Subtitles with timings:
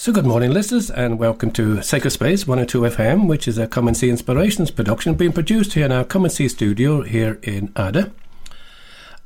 [0.00, 3.86] So, good morning, listeners, and welcome to Sacred Space 102 FM, which is a Come
[3.86, 7.70] and See Inspirations production being produced here in our Come and See studio here in
[7.76, 8.10] Ada.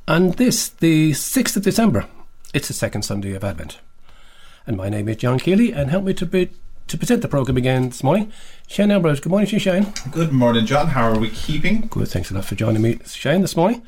[0.05, 2.07] And this, the 6th of December,
[2.53, 3.77] it's the second Sunday of Advent.
[4.67, 6.49] And my name is John Keeley, and help me to be,
[6.89, 8.33] to present the programme again this morning.
[8.67, 9.21] Shane Ambrose.
[9.21, 9.93] Good morning, Shane.
[10.11, 10.87] Good morning, John.
[10.87, 11.87] How are we keeping?
[11.87, 12.09] Good.
[12.09, 13.81] Thanks a lot for joining me, Shane, this morning.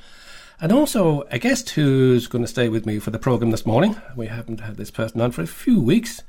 [0.61, 3.97] And also a guest who's going to stay with me for the programme this morning.
[4.15, 6.23] We haven't had this person on for a few weeks.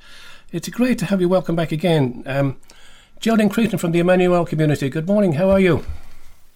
[0.50, 2.22] It's great to have you welcome back again.
[2.24, 2.56] Um,
[3.20, 4.88] Geraldine Cretan from the Emmanuel community.
[4.88, 5.34] Good morning.
[5.34, 5.84] How are you?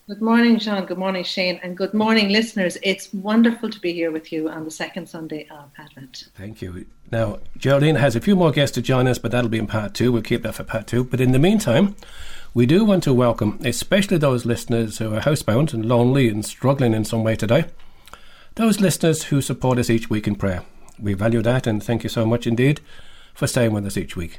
[0.09, 0.87] Good morning, John.
[0.87, 1.60] Good morning, Shane.
[1.62, 2.78] And good morning, listeners.
[2.82, 6.28] It's wonderful to be here with you on the second Sunday of Advent.
[6.34, 6.87] Thank you.
[7.10, 9.93] Now, Geraldine has a few more guests to join us, but that'll be in part
[9.93, 10.10] two.
[10.10, 11.04] We'll keep that for part two.
[11.04, 11.95] But in the meantime,
[12.54, 16.95] we do want to welcome, especially those listeners who are housebound and lonely and struggling
[16.95, 17.66] in some way today,
[18.54, 20.65] those listeners who support us each week in prayer.
[20.98, 22.80] We value that and thank you so much indeed
[23.34, 24.38] for staying with us each week.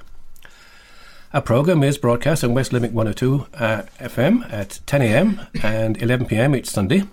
[1.33, 5.41] Our programme is broadcast on West Limerick 102 uh, FM at 10 a.m.
[5.63, 6.55] and 11 p.m.
[6.55, 7.03] each Sunday.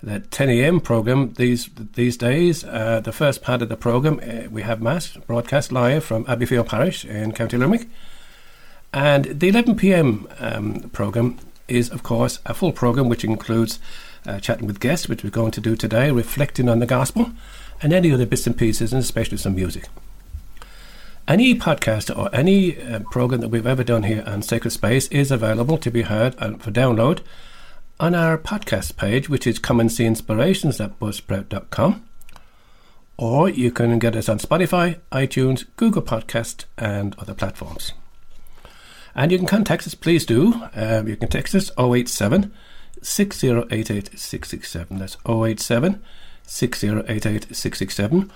[0.00, 0.80] The 10 a.m.
[0.80, 5.16] programme these these days, uh, the first part of the programme, uh, we have Mass
[5.26, 7.88] broadcast live from Abbeyfeale Parish in County Limerick.
[8.92, 10.28] And the 11 p.m.
[10.38, 13.78] Um, programme is, of course, a full programme which includes
[14.24, 17.32] uh, chatting with guests, which we're going to do today, reflecting on the gospel,
[17.82, 19.88] and any other bits and pieces, and especially some music.
[21.30, 25.30] Any podcast or any uh, program that we've ever done here on Sacred Space is
[25.30, 27.20] available to be heard and for download
[28.00, 32.04] on our podcast page, which is come and see inspirations at buzzsprout.com.
[33.16, 37.92] Or you can get us on Spotify, iTunes, Google Podcast, and other platforms.
[39.14, 40.64] And you can contact us, please do.
[40.74, 42.52] Um, you can text us 087
[43.02, 44.98] 6088 667.
[44.98, 46.02] That's 087
[46.42, 48.32] 6088 667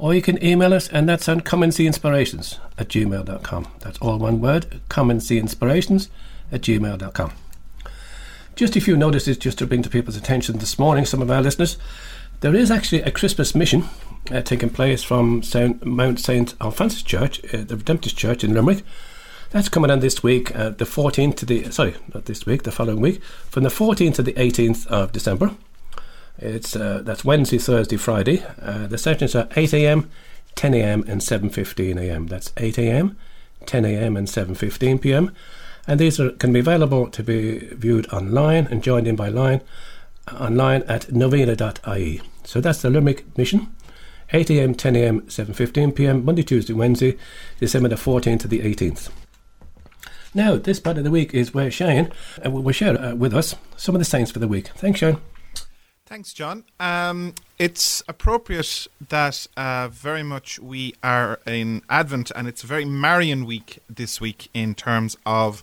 [0.00, 3.68] or you can email us, and that's on come and see inspirations at gmail.com.
[3.80, 6.08] That's all one word, come and see inspirations
[6.50, 7.32] at gmail.com.
[8.56, 11.42] Just a few notices just to bring to people's attention this morning, some of our
[11.42, 11.76] listeners.
[12.40, 13.84] There is actually a Christmas mission
[14.30, 16.54] uh, taking place from Saint, Mount St.
[16.62, 18.82] Alphonsus Church, uh, the Redemptorist Church in Limerick.
[19.50, 22.72] That's coming on this week, uh, the 14th to the, sorry, not this week, the
[22.72, 25.50] following week, from the 14th to the 18th of December.
[26.40, 28.42] It's uh, that's Wednesday, Thursday, Friday.
[28.60, 30.10] Uh, the sessions are 8 a.m.,
[30.54, 32.26] 10 a.m., and 7:15 a.m.
[32.26, 33.16] That's 8 a.m.,
[33.66, 35.34] 10 a.m., and 7:15 p.m.
[35.86, 39.60] And these are, can be available to be viewed online and joined in by line
[40.32, 42.22] online at novena.ie.
[42.44, 43.74] So that's the Limerick mission.
[44.32, 46.24] 8 a.m., 10 a.m., 7:15 p.m.
[46.24, 47.18] Monday, Tuesday, Wednesday,
[47.58, 49.10] December the 14th to the 18th.
[50.32, 52.12] Now, this part of the week is where Shane
[52.44, 54.68] uh, will share uh, with us some of the saints for the week.
[54.68, 55.18] Thanks, Shane.
[56.10, 56.64] Thanks, John.
[56.80, 62.84] Um, it's appropriate that uh, very much we are in Advent, and it's a very
[62.84, 65.62] Marian week this week in terms of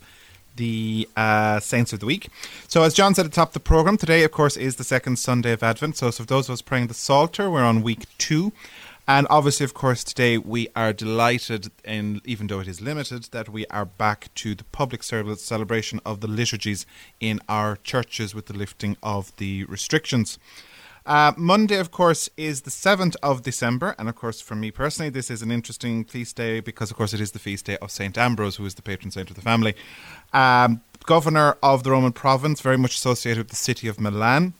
[0.55, 2.29] the uh, Saints of the Week.
[2.69, 4.85] So, as John said at the top of the program, today, of course, is the
[4.85, 5.97] second Sunday of Advent.
[5.97, 8.53] So, for those of us praying the Psalter, we're on week two.
[9.09, 13.47] And obviously, of course, today we are delighted, in, even though it is limited, that
[13.47, 16.85] we are back to the public service celebration of the liturgies
[17.21, 20.37] in our churches with the lifting of the restrictions.
[21.05, 23.95] Uh, Monday, of course, is the 7th of December.
[23.97, 27.13] And of course, for me personally, this is an interesting feast day because, of course,
[27.13, 28.17] it is the feast day of St.
[28.17, 29.73] Ambrose, who is the patron saint of the family.
[30.33, 34.53] Um, governor of the Roman province, very much associated with the city of Milan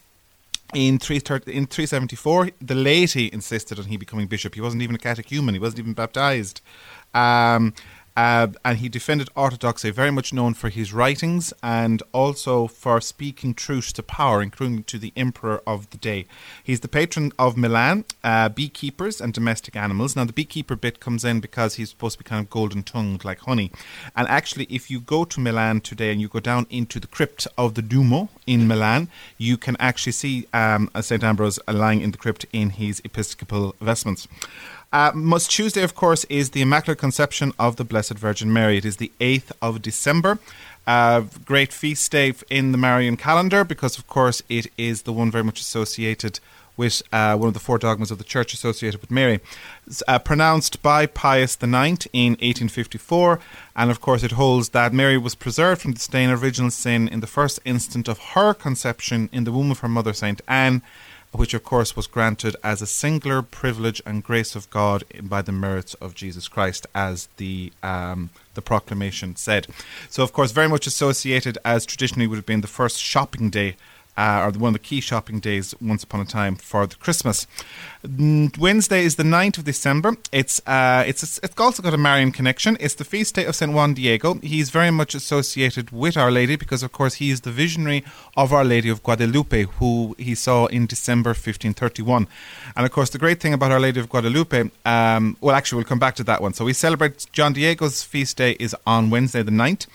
[0.74, 4.54] in, 330, in 374, the laity insisted on he becoming bishop.
[4.54, 6.60] He wasn't even a catechumen, he wasn't even baptized.
[7.14, 7.74] Um,
[8.18, 13.54] uh, and he defended orthodoxy, very much known for his writings and also for speaking
[13.54, 16.26] truth to power, including to the emperor of the day.
[16.64, 20.16] He's the patron of Milan, uh, beekeepers, and domestic animals.
[20.16, 23.24] Now, the beekeeper bit comes in because he's supposed to be kind of golden tongued
[23.24, 23.70] like honey.
[24.16, 27.46] And actually, if you go to Milan today and you go down into the crypt
[27.56, 31.22] of the Duomo in Milan, you can actually see um, St.
[31.22, 34.26] Ambrose lying in the crypt in his episcopal vestments.
[34.90, 38.78] Uh, Must Tuesday, of course, is the Immaculate Conception of the Blessed Virgin Mary.
[38.78, 40.38] It is the 8th of December.
[40.86, 45.30] Uh, great feast day in the Marian calendar because, of course, it is the one
[45.30, 46.40] very much associated
[46.78, 49.40] with uh, one of the four dogmas of the Church associated with Mary.
[50.06, 53.40] Uh, pronounced by Pius IX in 1854,
[53.76, 57.08] and of course, it holds that Mary was preserved from the stain of original sin
[57.08, 60.80] in the first instant of her conception in the womb of her mother, Saint Anne
[61.32, 65.52] which of course was granted as a singular privilege and grace of God by the
[65.52, 69.66] merits of Jesus Christ, as the um, the proclamation said.
[70.08, 73.76] So, of course, very much associated as traditionally would have been the first shopping day
[74.18, 77.46] uh, or one of the key shopping days once upon a time for the Christmas.
[78.04, 80.16] Wednesday is the 9th of December.
[80.30, 82.76] It's uh, it's it's also got a Marian connection.
[82.78, 84.34] It's the feast day of Saint Juan Diego.
[84.34, 88.04] He's very much associated with Our Lady because, of course, he is the visionary
[88.36, 92.28] of Our Lady of Guadalupe, who he saw in December 1531.
[92.76, 95.86] And of course, the great thing about Our Lady of Guadalupe, um, well, actually, we'll
[95.86, 96.54] come back to that one.
[96.54, 99.86] So we celebrate John Diego's feast day is on Wednesday the 9th.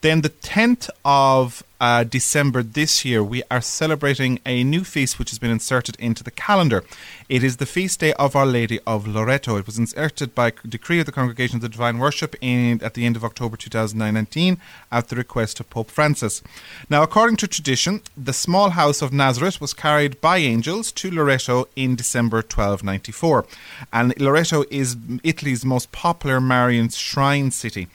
[0.00, 5.30] Then the 10th of uh, December this year, we are celebrating a new feast which
[5.30, 6.84] has been inserted into the calendar.
[7.28, 9.58] It is the feast day of Our Lady of Loreto.
[9.58, 13.04] It was inserted by decree of the Congregation of the Divine Worship in, at the
[13.04, 14.56] end of October 2019
[14.90, 16.42] at the request of Pope Francis.
[16.88, 21.68] Now, according to tradition, the small house of Nazareth was carried by angels to Loreto
[21.76, 23.44] in December 1294.
[23.92, 27.88] And Loreto is Italy's most popular Marian shrine city.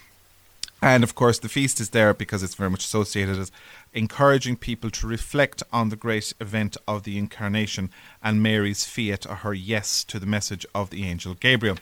[0.80, 3.52] And of course, the feast is there because it's very much associated as
[3.94, 7.90] encouraging people to reflect on the great event of the incarnation
[8.22, 11.78] and Mary's fiat or her yes to the message of the angel Gabriel.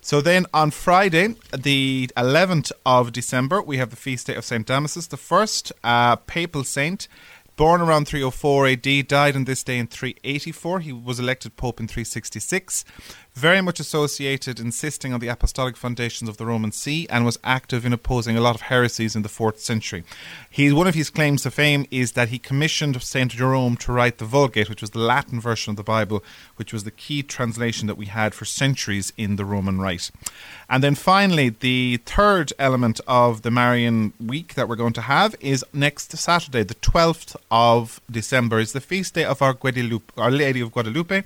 [0.00, 4.66] So then on Friday, the 11th of December, we have the feast day of St.
[4.66, 7.08] Damasus, the first uh, papal saint.
[7.56, 10.80] Born around 304 AD, died on this day in 384.
[10.80, 12.84] He was elected Pope in 366
[13.34, 17.84] very much associated, insisting on the apostolic foundations of the Roman See, and was active
[17.84, 20.04] in opposing a lot of heresies in the fourth century.
[20.48, 24.18] He, one of his claims to fame is that he commissioned Saint Jerome to write
[24.18, 26.22] the Vulgate, which was the Latin version of the Bible,
[26.56, 30.12] which was the key translation that we had for centuries in the Roman Rite.
[30.70, 35.34] And then finally, the third element of the Marian week that we're going to have
[35.40, 40.30] is next Saturday, the 12th of December, is the feast day of our Guadalupe, Our
[40.30, 41.24] Lady of Guadalupe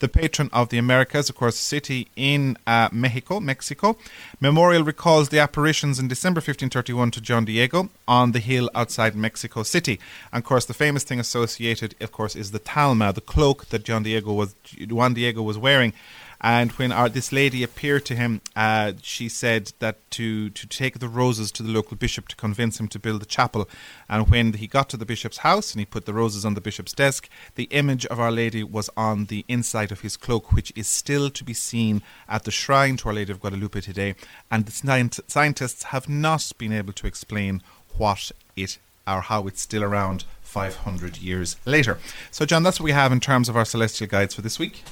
[0.00, 3.96] the patron of the Americas, of course, city in uh, Mexico, Mexico.
[4.40, 9.62] Memorial recalls the apparitions in December 1531 to John Diego on the hill outside Mexico
[9.62, 9.98] City.
[10.32, 13.84] And of course, the famous thing associated, of course, is the tilma, the cloak that
[13.84, 14.54] John Diego was
[14.88, 15.92] Juan Diego was wearing.
[16.40, 21.00] And when our, this lady appeared to him, uh, she said that to, to take
[21.00, 23.68] the roses to the local bishop to convince him to build a chapel.
[24.08, 26.60] And when he got to the bishop's house and he put the roses on the
[26.60, 30.72] bishop's desk, the image of Our Lady was on the inside of his cloak, which
[30.76, 34.14] is still to be seen at the shrine to Our Lady of Guadalupe today.
[34.50, 37.62] And the scientists have not been able to explain
[37.96, 41.98] what it or how it's still around 500 years later.
[42.30, 44.82] So, John, that's what we have in terms of our celestial guides for this week.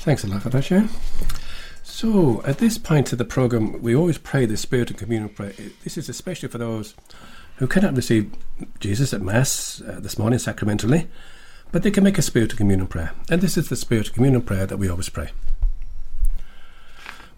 [0.00, 0.88] Thanks a lot for that, Sharon.
[1.82, 5.52] So, at this point of the program, we always pray the Spiritual Communion prayer.
[5.82, 6.94] This is especially for those
[7.56, 8.30] who cannot receive
[8.78, 11.08] Jesus at Mass uh, this morning sacramentally,
[11.72, 13.12] but they can make a Spiritual Communion prayer.
[13.28, 15.30] And this is the Spiritual Communion prayer that we always pray.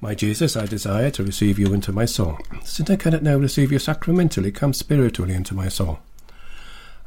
[0.01, 2.39] My Jesus, I desire to receive you into my soul.
[2.65, 6.01] Since I cannot now receive you sacramentally, come spiritually into my soul.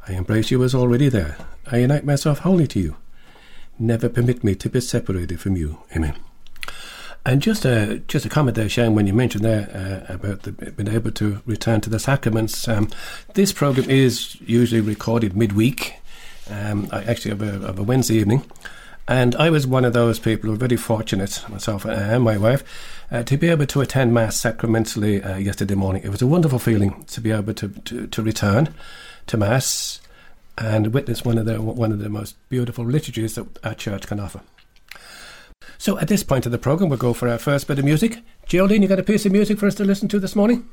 [0.08, 1.36] I embrace you as already there.
[1.70, 2.96] I unite myself wholly to you
[3.78, 5.78] never permit me to be separated from you.
[5.94, 6.14] Amen.
[7.24, 10.52] And just a just a comment there, Shane, when you mentioned there uh, about the,
[10.52, 12.66] being able to return to the sacraments.
[12.66, 12.88] Um,
[13.34, 15.94] this program is usually recorded midweek.
[16.50, 18.42] Um, I actually have a, have a, Wednesday evening,
[19.06, 22.64] and I was one of those people who were very fortunate, myself and my wife,
[23.12, 26.02] uh, to be able to attend mass sacramentally uh, yesterday morning.
[26.02, 28.74] It was a wonderful feeling to be able to to, to return
[29.26, 30.00] to mass
[30.58, 34.20] and witness one of the one of the most beautiful liturgies that our church can
[34.20, 34.40] offer.
[35.78, 38.22] So at this point of the program, we'll go for our first bit of music.
[38.46, 40.68] Geraldine, you got a piece of music for us to listen to this morning?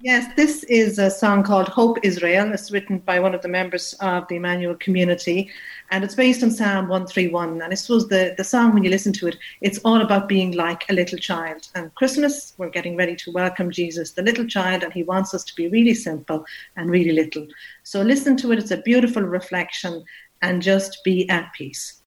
[0.00, 2.52] Yes, this is a song called Hope Israel.
[2.52, 5.50] It's written by one of the members of the Emmanuel community,
[5.90, 7.62] and it's based on Psalm 131.
[7.62, 10.52] And I suppose the, the song, when you listen to it, it's all about being
[10.52, 11.68] like a little child.
[11.74, 15.44] And Christmas, we're getting ready to welcome Jesus, the little child, and he wants us
[15.44, 16.44] to be really simple
[16.76, 17.46] and really little.
[17.82, 18.58] So listen to it.
[18.58, 20.04] It's a beautiful reflection,
[20.42, 22.02] and just be at peace.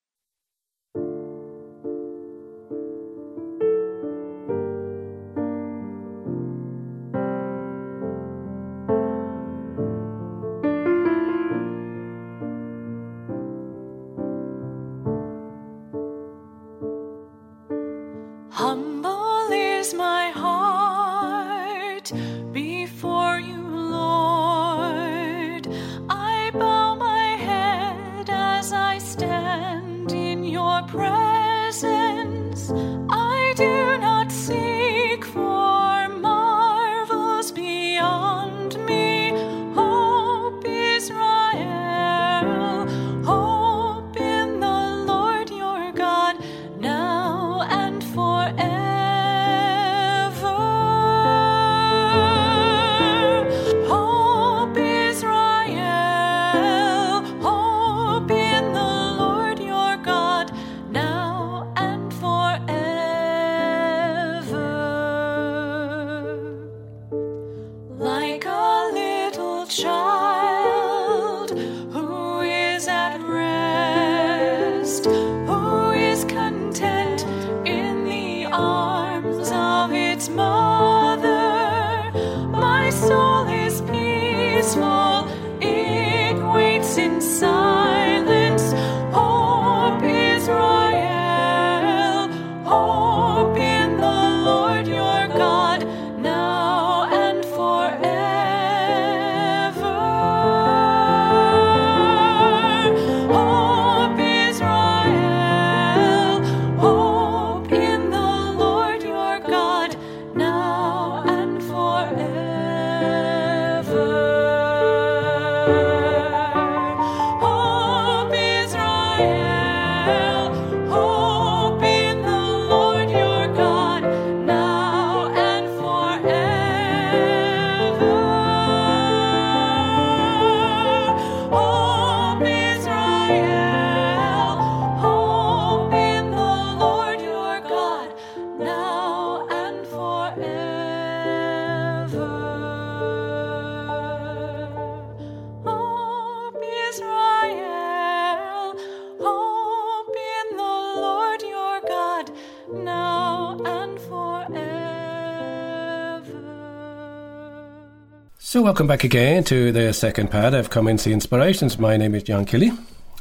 [158.69, 161.79] Welcome back again to the second part of Come and See Inspirations.
[161.79, 162.71] My name is John Kelly,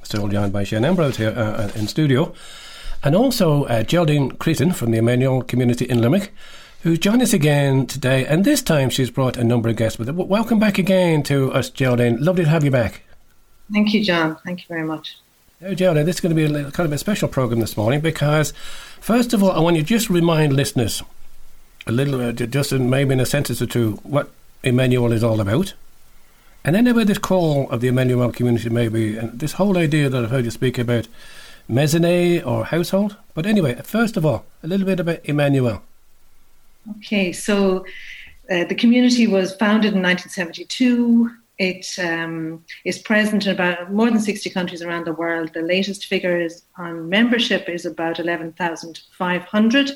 [0.03, 2.35] still joined by Shane Ambrose here uh, uh, in studio,
[3.03, 6.35] and also uh, Geraldine Cretan from the Emmanuel community in Limerick,
[6.83, 8.27] who's joined us again today.
[8.27, 10.13] And this time she's brought a number of guests with her.
[10.13, 12.23] Welcome back again to us, Geraldine.
[12.23, 13.05] Lovely to have you back.
[13.73, 14.37] Thank you, John.
[14.45, 15.17] Thank you very much.
[15.63, 17.75] Now, Geraldine, this is going to be a little, kind of a special program this
[17.75, 18.53] morning because,
[19.01, 21.03] first of all, I want you to just remind listeners
[21.87, 24.31] a little, uh, just in, maybe in a sentence or two, what
[24.63, 25.75] Emmanuel is all about.
[26.65, 30.31] And then this call of the Emmanuel community, maybe, and this whole idea that I've
[30.31, 31.09] heard you speak about
[31.71, 33.17] maisonnée or household.
[33.35, 35.83] But anyway, first of all, a little bit about Emmanuel.
[36.99, 37.85] Okay, so
[38.51, 41.31] uh, the community was founded in 1972.
[41.59, 45.53] It um, is present in about more than 60 countries around the world.
[45.55, 49.91] The latest figures on membership is about 11,500,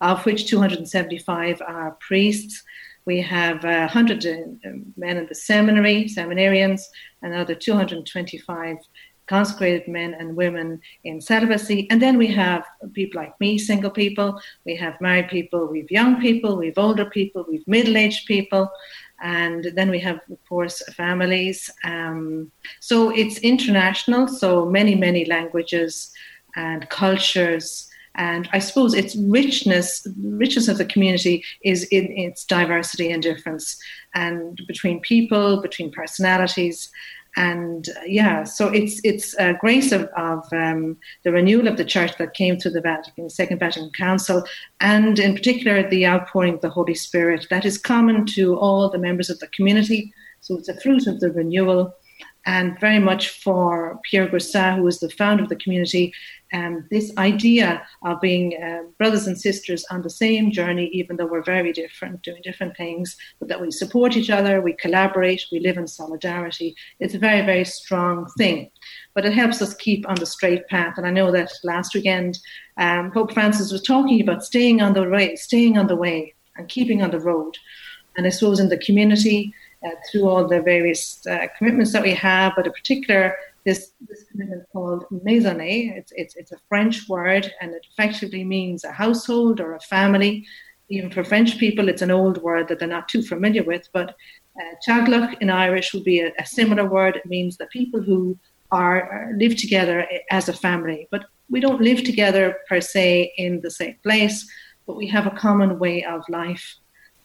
[0.00, 2.62] of which 275 are priests.
[3.08, 6.82] We have uh, 100 uh, men in the seminary, seminarians,
[7.22, 8.76] and another 225
[9.26, 11.86] consecrated men and women in celibacy.
[11.90, 14.38] And then we have people like me, single people.
[14.66, 15.68] We have married people.
[15.68, 16.58] We have young people.
[16.58, 17.46] We have older people.
[17.48, 18.70] We have middle aged people.
[19.22, 21.70] And then we have, of course, families.
[21.84, 24.28] Um, so it's international.
[24.28, 26.12] So many, many languages
[26.56, 27.87] and cultures
[28.18, 33.80] and I suppose its richness, richness of the community is in its diversity and difference,
[34.14, 36.90] and between people, between personalities,
[37.36, 41.84] and uh, yeah, so it's it's a grace of, of um, the renewal of the
[41.84, 44.42] church that came through the Vatican, Second Vatican Council,
[44.80, 48.98] and in particular the outpouring of the Holy Spirit that is common to all the
[48.98, 50.12] members of the community.
[50.40, 51.94] So it's a fruit of the renewal
[52.48, 56.14] and very much for Pierre Goursat, who was the founder of the community,
[56.54, 61.26] um, this idea of being uh, brothers and sisters on the same journey, even though
[61.26, 65.60] we're very different, doing different things, but that we support each other, we collaborate, we
[65.60, 66.74] live in solidarity.
[67.00, 68.70] It's a very, very strong thing.
[69.12, 70.94] But it helps us keep on the straight path.
[70.96, 72.38] And I know that last weekend,
[72.78, 76.66] um, Pope Francis was talking about staying on the way, staying on the way, and
[76.66, 77.58] keeping on the road.
[78.16, 79.52] And I suppose in the community,
[79.84, 84.24] uh, through all the various uh, commitments that we have, but in particular this, this
[84.30, 85.96] commitment called maisonnée.
[85.96, 90.46] It's, it's, it's a French word and it effectively means a household or a family.
[90.88, 94.16] Even for French people, it's an old word that they're not too familiar with, but
[94.58, 97.16] uh, in Irish would be a, a, similar word.
[97.16, 98.38] It means the people who
[98.72, 101.06] are live together as a family.
[101.10, 104.48] But we don't live together per se in the same place,
[104.86, 106.76] but we have a common way of life,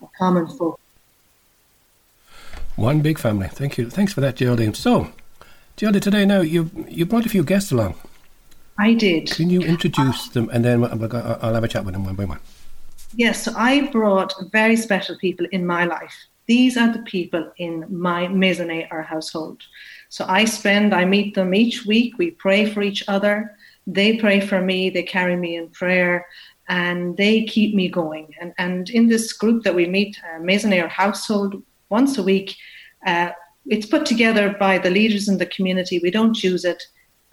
[0.01, 0.82] a common focus.
[2.75, 3.47] One big family.
[3.47, 3.89] Thank you.
[3.89, 4.73] Thanks for that, Geraldine.
[4.73, 5.11] So,
[5.77, 7.95] Geraldine, today now you you brought a few guests along.
[8.79, 9.29] I did.
[9.29, 12.39] Can you introduce them, and then I'll have a chat with them one by one.
[13.15, 16.15] Yes, so I brought very special people in my life.
[16.47, 19.61] These are the people in my maisonnée or household.
[20.09, 22.17] So I spend, I meet them each week.
[22.17, 23.55] We pray for each other.
[23.85, 24.89] They pray for me.
[24.89, 26.25] They carry me in prayer,
[26.67, 28.33] and they keep me going.
[28.41, 31.61] And and in this group that we meet, uh, or household,
[31.99, 32.49] once a week.
[33.05, 33.29] Uh,
[33.73, 35.99] it's put together by the leaders in the community.
[35.99, 36.81] We don't choose it,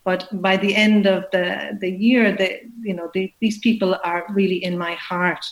[0.05, 1.47] but by the end of the
[1.83, 2.49] the year, the,
[2.89, 5.45] you know the, these people are really in my heart.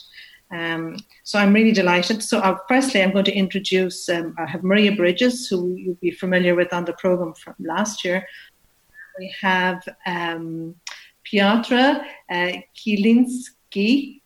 [0.51, 2.23] Um, so I'm really delighted.
[2.23, 6.11] So uh, firstly, I'm going to introduce, um, I have Maria Bridges, who you'll be
[6.11, 8.25] familiar with on the program from last year.
[9.19, 10.75] We have um,
[11.23, 12.01] Piotr
[12.35, 14.18] uh, Kielinski,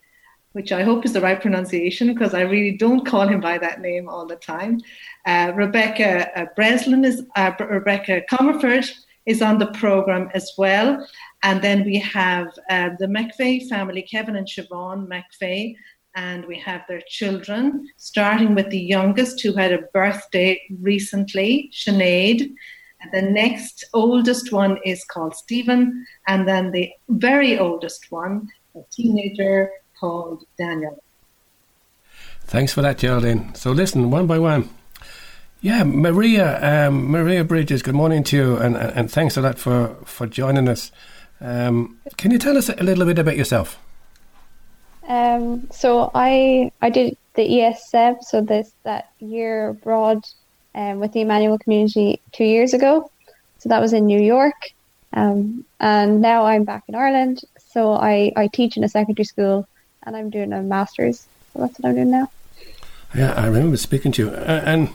[0.53, 3.81] which I hope is the right pronunciation because I really don't call him by that
[3.81, 4.79] name all the time.
[5.25, 8.89] Uh, Rebecca uh, Breslin is, uh, Rebecca Comerford
[9.25, 11.05] is on the program as well.
[11.43, 15.75] And then we have uh, the McVeigh family, Kevin and Siobhan McVeigh,
[16.15, 22.53] and we have their children, starting with the youngest who had a birthday recently, Sinead.
[23.11, 29.69] The next oldest one is called Stephen, and then the very oldest one, a teenager
[29.99, 31.01] called Daniel.
[32.45, 33.55] Thanks for that, Geraldine.
[33.55, 34.69] So listen, one by one.
[35.61, 37.81] Yeah, Maria, um, Maria Bridges.
[37.81, 40.91] Good morning to you, and and thanks a lot for for joining us.
[41.39, 43.79] Um, can you tell us a little bit about yourself?
[45.07, 50.25] Um, so I I did the ESM, so this that year abroad
[50.75, 53.09] um, with the Emmanuel community two years ago.
[53.59, 54.71] So that was in New York,
[55.13, 57.41] um, and now I'm back in Ireland.
[57.71, 59.67] So I I teach in a secondary school,
[60.05, 61.27] and I'm doing a master's.
[61.53, 62.31] So that's what I'm doing now.
[63.15, 64.89] Yeah, I remember speaking to you, uh, and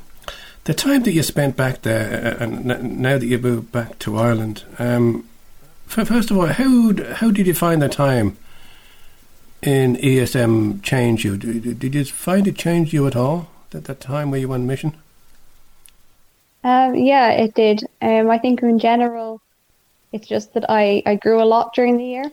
[0.64, 2.64] the time that you spent back there, uh, and
[3.00, 4.64] now that you moved back to Ireland.
[4.78, 5.28] Um,
[5.86, 8.36] first of all, how how did you find the time?
[9.62, 11.36] in ESM change you?
[11.36, 14.62] Did, did you find it changed you at all at that time where you went
[14.62, 14.94] on mission?
[16.64, 17.84] Um, yeah, it did.
[18.02, 19.40] Um, I think in general,
[20.12, 22.32] it's just that I, I grew a lot during the year.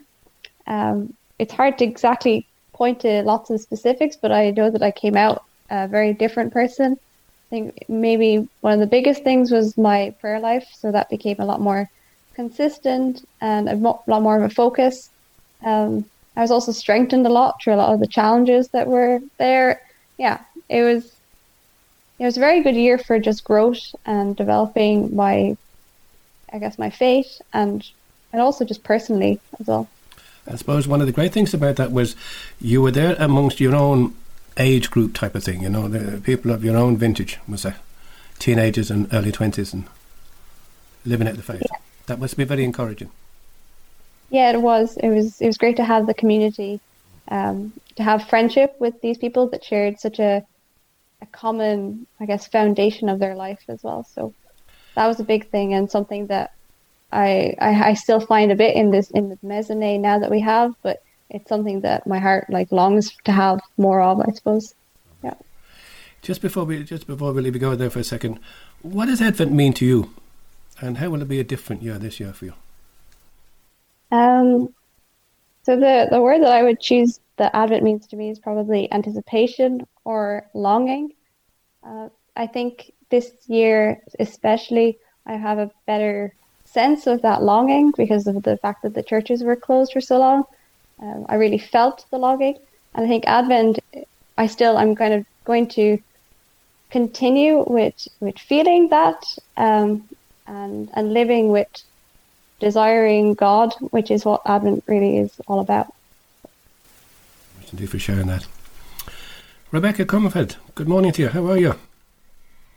[0.68, 4.92] Um, it's hard to exactly point to lots of specifics, but I know that I
[4.92, 6.94] came out a very different person.
[6.94, 11.38] I think maybe one of the biggest things was my prayer life, so that became
[11.40, 11.88] a lot more
[12.36, 15.10] consistent and a mo- lot more of a focus.
[15.66, 16.06] Um,
[16.36, 19.82] I was also strengthened a lot through a lot of the challenges that were there.
[20.18, 21.12] Yeah, it was
[22.20, 25.56] it was a very good year for just growth and developing my
[26.52, 27.84] I guess my faith and
[28.34, 29.90] and also just personally as well.
[30.48, 32.16] I suppose one of the great things about that was
[32.62, 34.16] you were there amongst your own
[34.58, 37.74] age group type of thing, you know, the people of your own vintage, was say,
[38.40, 39.86] teenagers and early twenties and
[41.06, 41.62] living out the faith.
[41.62, 41.78] Yeah.
[42.08, 43.10] That must be very encouraging.
[44.30, 44.98] Yeah, it was.
[44.98, 45.40] It was.
[45.40, 46.80] It was great to have the community,
[47.28, 50.44] um, to have friendship with these people that shared such a,
[51.22, 54.04] a common, I guess, foundation of their life as well.
[54.04, 54.34] So
[54.96, 56.54] that was a big thing and something that
[57.16, 60.42] I, I, I still find a bit in this in the maisonnée now that we
[60.42, 64.20] have, but it's something that my heart like longs to have more of.
[64.20, 64.76] I suppose.
[65.24, 65.36] Yeah.
[66.22, 68.40] Just before we just before we leave you go there for a second,
[68.82, 70.12] what does Advent mean to you,
[70.82, 72.54] and how will it be a different year this year for you?
[74.12, 74.74] Um,
[75.64, 78.92] so the the word that I would choose that Advent means to me is probably
[78.92, 81.14] anticipation or longing.
[81.82, 86.36] Uh, I think this year, especially, I have a better
[86.76, 90.18] sense of that longing because of the fact that the churches were closed for so
[90.26, 90.44] long.
[91.04, 92.58] Um, I really felt the longing,
[92.94, 93.80] and I think Advent,
[94.38, 95.98] I still I'm kind of going to
[96.98, 99.22] continue with with feeling that
[99.66, 99.90] um,
[100.48, 101.72] and and living with
[102.60, 105.88] desiring God, which is what Advent really is all about.
[107.68, 108.48] Thank you for sharing that.
[109.72, 111.30] Rebecca Comerford, good morning to you.
[111.30, 111.74] How are you?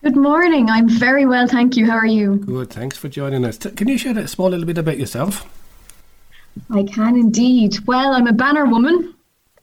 [0.03, 0.71] Good morning.
[0.71, 1.85] I'm very well, thank you.
[1.85, 2.37] How are you?
[2.37, 3.59] Good, thanks for joining us.
[3.59, 5.45] Can you share a small little bit about yourself?
[6.71, 7.79] I can indeed.
[7.85, 9.15] Well, I'm a banner woman,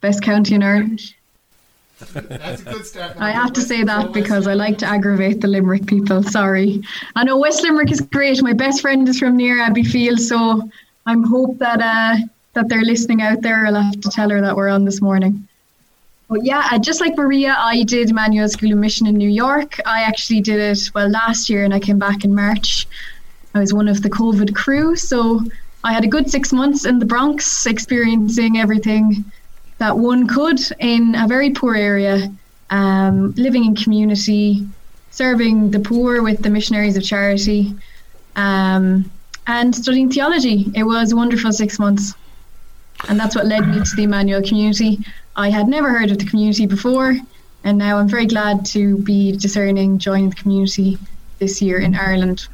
[0.02, 1.02] best county in Ireland.
[2.14, 3.16] That's a good start.
[3.18, 6.22] I have to say that because I like to aggravate the Limerick people.
[6.22, 6.84] Sorry.
[7.16, 8.42] I know West Limerick is great.
[8.44, 10.70] My best friend is from near Abbeyfeale, so
[11.06, 13.66] I'm hope that uh, that they're listening out there.
[13.66, 15.48] I'll have to tell her that we're on this morning.
[16.28, 19.80] But yeah, uh, just like Maria, I did Emmanuel School of Mission in New York.
[19.86, 22.88] I actually did it well last year, and I came back in March.
[23.54, 25.42] I was one of the COVID crew, so
[25.84, 29.24] I had a good six months in the Bronx, experiencing everything
[29.78, 32.32] that one could in a very poor area,
[32.72, 34.68] um, living in community,
[35.12, 37.76] serving the poor with the missionaries of charity,
[38.36, 39.10] um,
[39.46, 40.72] and studying theology.
[40.74, 42.14] It was a wonderful six months.
[43.08, 45.00] And that's what led me to the Emmanuel community.
[45.36, 47.16] I had never heard of the community before,
[47.64, 50.98] and now I'm very glad to be discerning joining the community
[51.40, 52.48] this year in Ireland.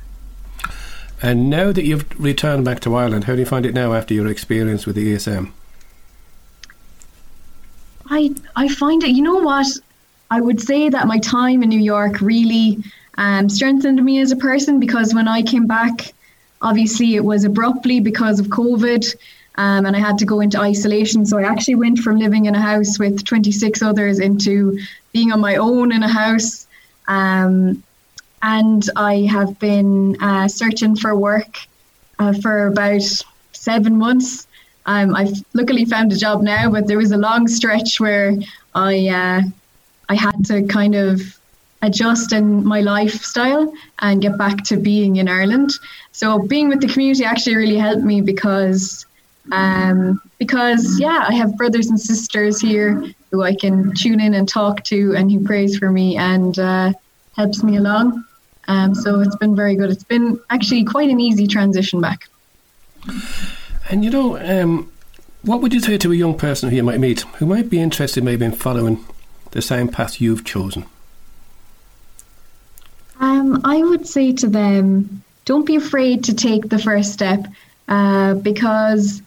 [1.21, 4.13] And now that you've returned back to Ireland, how do you find it now after
[4.13, 5.51] your experience with the ESM?
[8.09, 9.11] I I find it.
[9.11, 9.67] You know what?
[10.31, 12.79] I would say that my time in New York really
[13.17, 16.13] um, strengthened me as a person because when I came back,
[16.61, 19.15] obviously it was abruptly because of COVID.
[19.55, 21.25] Um, and I had to go into isolation.
[21.25, 24.79] So I actually went from living in a house with 26 others into
[25.11, 26.67] being on my own in a house.
[27.07, 27.83] Um,
[28.41, 31.57] and I have been uh, searching for work
[32.17, 33.03] uh, for about
[33.51, 34.47] seven months.
[34.85, 38.33] Um, I've luckily found a job now, but there was a long stretch where
[38.73, 39.41] I uh,
[40.09, 41.21] I had to kind of
[41.83, 45.71] adjust in my lifestyle and get back to being in Ireland.
[46.11, 49.05] So being with the community actually really helped me because
[49.51, 54.47] um, because yeah, I have brothers and sisters here who I can tune in and
[54.47, 56.93] talk to, and who prays for me and uh,
[57.35, 58.23] helps me along.
[58.67, 59.89] Um, so it's been very good.
[59.89, 62.27] It's been actually quite an easy transition back.
[63.89, 64.91] And you know, um,
[65.41, 67.79] what would you say to a young person who you might meet who might be
[67.79, 69.03] interested maybe in following
[69.51, 70.85] the same path you've chosen?
[73.19, 77.45] Um, I would say to them, don't be afraid to take the first step
[77.87, 79.21] uh, because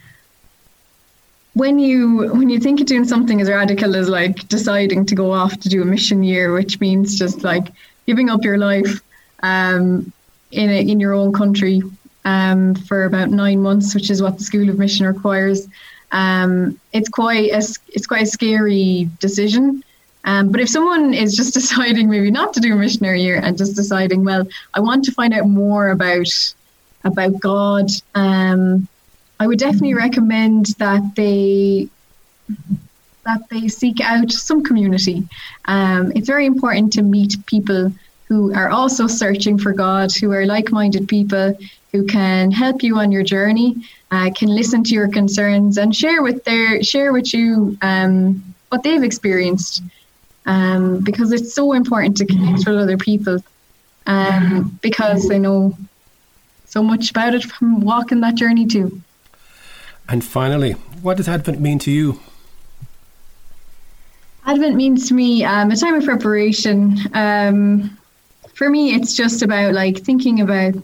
[1.54, 5.32] when you when you think of doing something as radical as like deciding to go
[5.32, 7.68] off to do a mission year, which means just like
[8.06, 9.00] giving up your life
[9.42, 10.12] um,
[10.50, 11.82] in a, in your own country
[12.24, 15.68] um, for about nine months, which is what the School of Mission requires.
[16.12, 19.82] Um, it's quite a, it's quite a scary decision.
[20.24, 23.56] Um, but if someone is just deciding maybe not to do a missionary year and
[23.56, 26.54] just deciding, well, I want to find out more about
[27.04, 28.88] about God, um,
[29.40, 31.88] I would definitely recommend that they
[33.24, 35.26] that they seek out some community.
[35.64, 37.92] Um, it's very important to meet people
[38.28, 41.56] who are also searching for God, who are like minded people
[41.92, 43.76] who can help you on your journey,
[44.10, 48.82] uh, can listen to your concerns and share with their share with you um, what
[48.82, 49.82] they've experienced.
[50.46, 53.42] Um, because it's so important to connect with other people
[54.06, 55.74] um, because they know
[56.66, 59.00] so much about it from walking that journey too.
[60.08, 62.20] And finally, what does Advent mean to you?
[64.46, 66.98] Advent means to me um, a time of preparation.
[67.14, 67.96] Um,
[68.54, 70.74] for me, it's just about like thinking about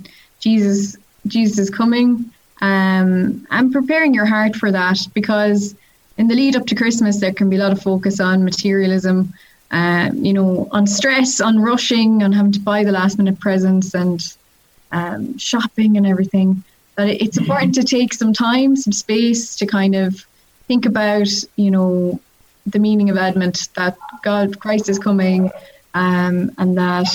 [0.41, 2.31] Jesus, Jesus coming,
[2.63, 5.07] um, and preparing your heart for that.
[5.13, 5.75] Because
[6.17, 9.33] in the lead up to Christmas, there can be a lot of focus on materialism,
[9.71, 13.95] uh, you know, on stress, on rushing, on having to buy the last minute presents
[13.95, 14.37] and
[14.93, 16.65] um, shopping and everything.
[16.97, 20.27] But it's important to take some time, some space to kind of
[20.69, 22.21] think about, you know,
[22.67, 25.51] the meaning of Advent, that God, Christ is coming,
[25.95, 27.09] um, and that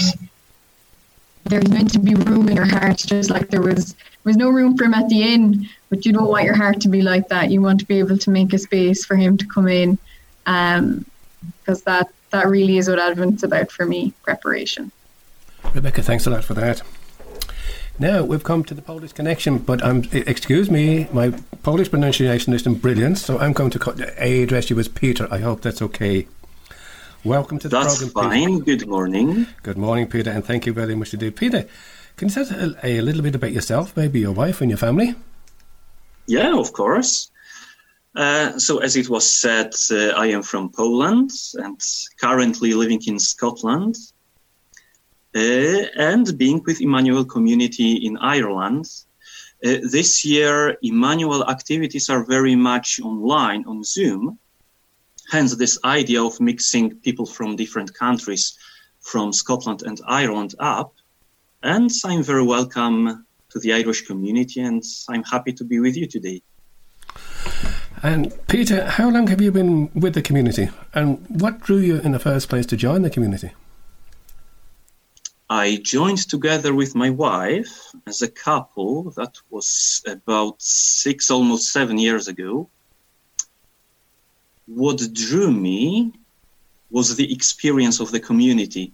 [1.44, 4.50] there's meant to be room in your heart, just like there was there was no
[4.50, 5.70] room for him at the inn.
[5.90, 7.52] But you don't want your heart to be like that.
[7.52, 10.00] You want to be able to make a space for him to come in,
[10.44, 10.80] because
[11.78, 14.14] um, that that really is what Advent's about for me.
[14.24, 14.92] Preparation.
[15.74, 16.82] Rebecca, thanks a lot for that.
[17.98, 21.32] Now we've come to the Polish connection, but I'm excuse me, my
[21.64, 25.30] Polish pronunciation isn't brilliant, so I'm going to a address you as Peter.
[25.32, 26.28] I hope that's okay.
[27.24, 28.32] Welcome to the That's program.
[28.32, 28.64] fine.
[28.64, 28.80] Peter.
[28.80, 29.48] Good morning.
[29.64, 31.38] Good morning, Peter, and thank you very much indeed.
[31.38, 31.66] Peter,
[32.18, 34.78] can you tell us a, a little bit about yourself, maybe your wife and your
[34.78, 35.16] family?
[36.28, 37.32] Yeah, of course.
[38.14, 41.82] Uh, so, as it was said, uh, I am from Poland and
[42.20, 43.96] currently living in Scotland
[45.36, 48.86] and being with Emmanuel community in Ireland.
[49.64, 54.40] Uh, this year, Emmanuel activities are very much online on Zoom
[55.30, 58.58] Hence, this idea of mixing people from different countries,
[59.02, 60.94] from Scotland and Ireland, up.
[61.64, 66.06] And I'm very welcome to the Irish community, and I'm happy to be with you
[66.06, 66.44] today.
[68.04, 72.12] And Peter, how long have you been with the community, and what drew you in
[72.12, 73.52] the first place to join the community?
[75.50, 79.12] I joined together with my wife as a couple.
[79.12, 82.70] That was about six, almost seven years ago
[84.66, 86.12] what drew me
[86.90, 88.94] was the experience of the community.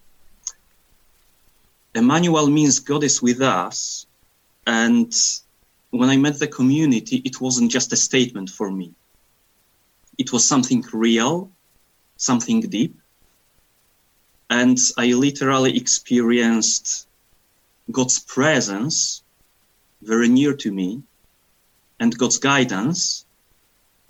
[1.93, 4.05] Emmanuel means God is with us.
[4.65, 5.13] And
[5.91, 8.93] when I met the community, it wasn't just a statement for me.
[10.17, 11.51] It was something real,
[12.17, 13.00] something deep.
[14.51, 17.07] And I literally experienced
[17.91, 19.23] God's presence
[20.03, 21.01] very near to me
[21.99, 23.25] and God's guidance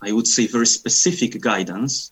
[0.02, 2.10] I would say, very specific guidance.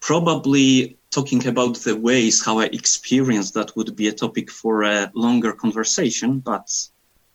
[0.00, 5.10] Probably talking about the ways how I experienced that would be a topic for a
[5.14, 6.68] longer conversation, but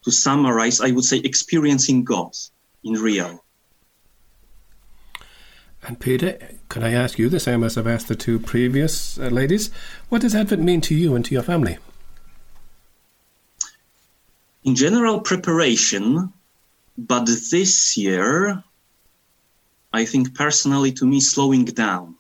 [0.04, 2.36] to summarize, I would say experiencing God
[2.84, 3.45] in real.
[5.86, 9.28] And Peter, can I ask you the same as I've asked the two previous uh,
[9.28, 9.70] ladies?
[10.10, 11.78] What does Advent mean to you and to your family?
[14.64, 16.34] In general, preparation
[16.98, 18.64] but this year,
[19.94, 22.16] I think personally to me, slowing down.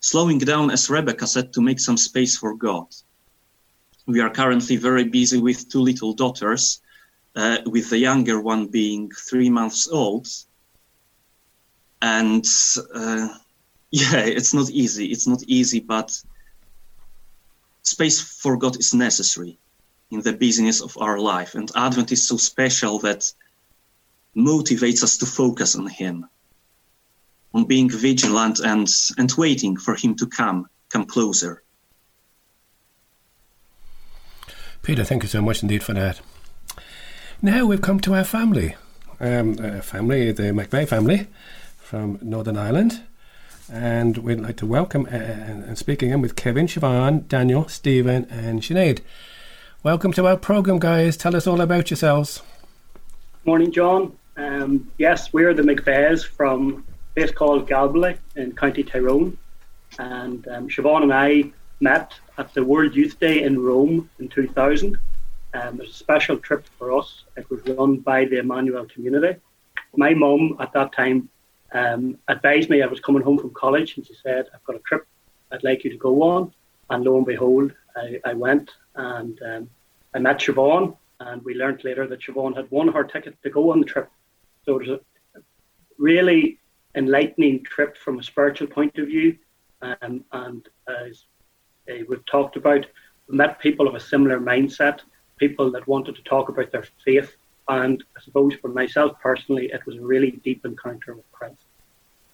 [0.00, 2.88] Slowing down, as Rebecca said, to make some space for God.
[4.06, 6.80] We are currently very busy with two little daughters,
[7.36, 10.28] uh, with the younger one being three months old.
[12.00, 12.44] And
[12.94, 13.28] uh,
[13.90, 15.06] yeah, it's not easy.
[15.06, 16.20] It's not easy, but
[17.82, 19.58] space for God is necessary
[20.10, 21.54] in the business of our life.
[21.54, 23.32] And Advent is so special that
[24.36, 26.28] motivates us to focus on Him,
[27.54, 31.62] on being vigilant and, and waiting for Him to come, come closer.
[34.82, 36.20] Peter, thank you so much indeed for that.
[37.42, 38.76] Now we've come to our family,
[39.20, 41.26] um, family, the McVeigh family
[41.88, 43.00] from Northern Ireland.
[43.72, 48.60] And we'd like to welcome uh, and speaking in with Kevin, Siobhan, Daniel, Stephen, and
[48.60, 49.00] Sinead.
[49.82, 51.16] Welcome to our program, guys.
[51.16, 52.42] Tell us all about yourselves.
[53.46, 54.14] Morning, John.
[54.36, 59.38] Um, yes, we're the McVeighs from a place called Galbally in County Tyrone.
[59.98, 64.98] And um, Siobhan and I met at the World Youth Day in Rome in 2000.
[65.54, 67.24] Um, it was a special trip for us.
[67.38, 69.40] It was run by the Emmanuel community.
[69.96, 71.30] My mum at that time
[71.72, 74.80] um, advised me I was coming home from college and she said, I've got a
[74.80, 75.06] trip
[75.52, 76.52] I'd like you to go on.
[76.90, 79.70] And lo and behold, I, I went and um,
[80.14, 83.72] I met Siobhan, and we learned later that Siobhan had won her ticket to go
[83.72, 84.10] on the trip.
[84.64, 85.00] So it was
[85.36, 85.40] a
[85.98, 86.58] really
[86.94, 89.36] enlightening trip from a spiritual point of view.
[89.82, 91.24] Um, and as
[91.90, 92.86] uh, we've talked about,
[93.28, 95.00] met people of a similar mindset,
[95.36, 97.36] people that wanted to talk about their faith.
[97.68, 101.64] And I suppose for myself personally, it was a really deep encounter with Christ.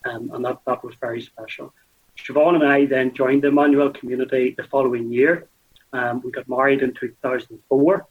[0.04, 1.74] Um, and that, that was very special.
[2.16, 5.48] Siobhan and I then joined the Emmanuel community the following year.
[5.92, 8.06] Um, we got married in 2004,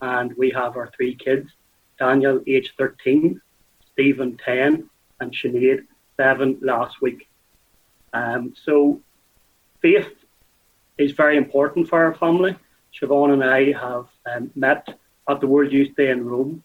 [0.00, 1.50] and we have our three kids
[1.98, 3.40] Daniel, age 13,
[3.92, 4.88] Stephen, 10,
[5.20, 5.84] and Sinead,
[6.16, 7.28] 7 last week.
[8.12, 9.00] Um, so,
[9.82, 10.08] faith
[10.96, 12.56] is very important for our family.
[12.94, 16.62] Siobhan and I have um, met at the World Youth Day in Rome.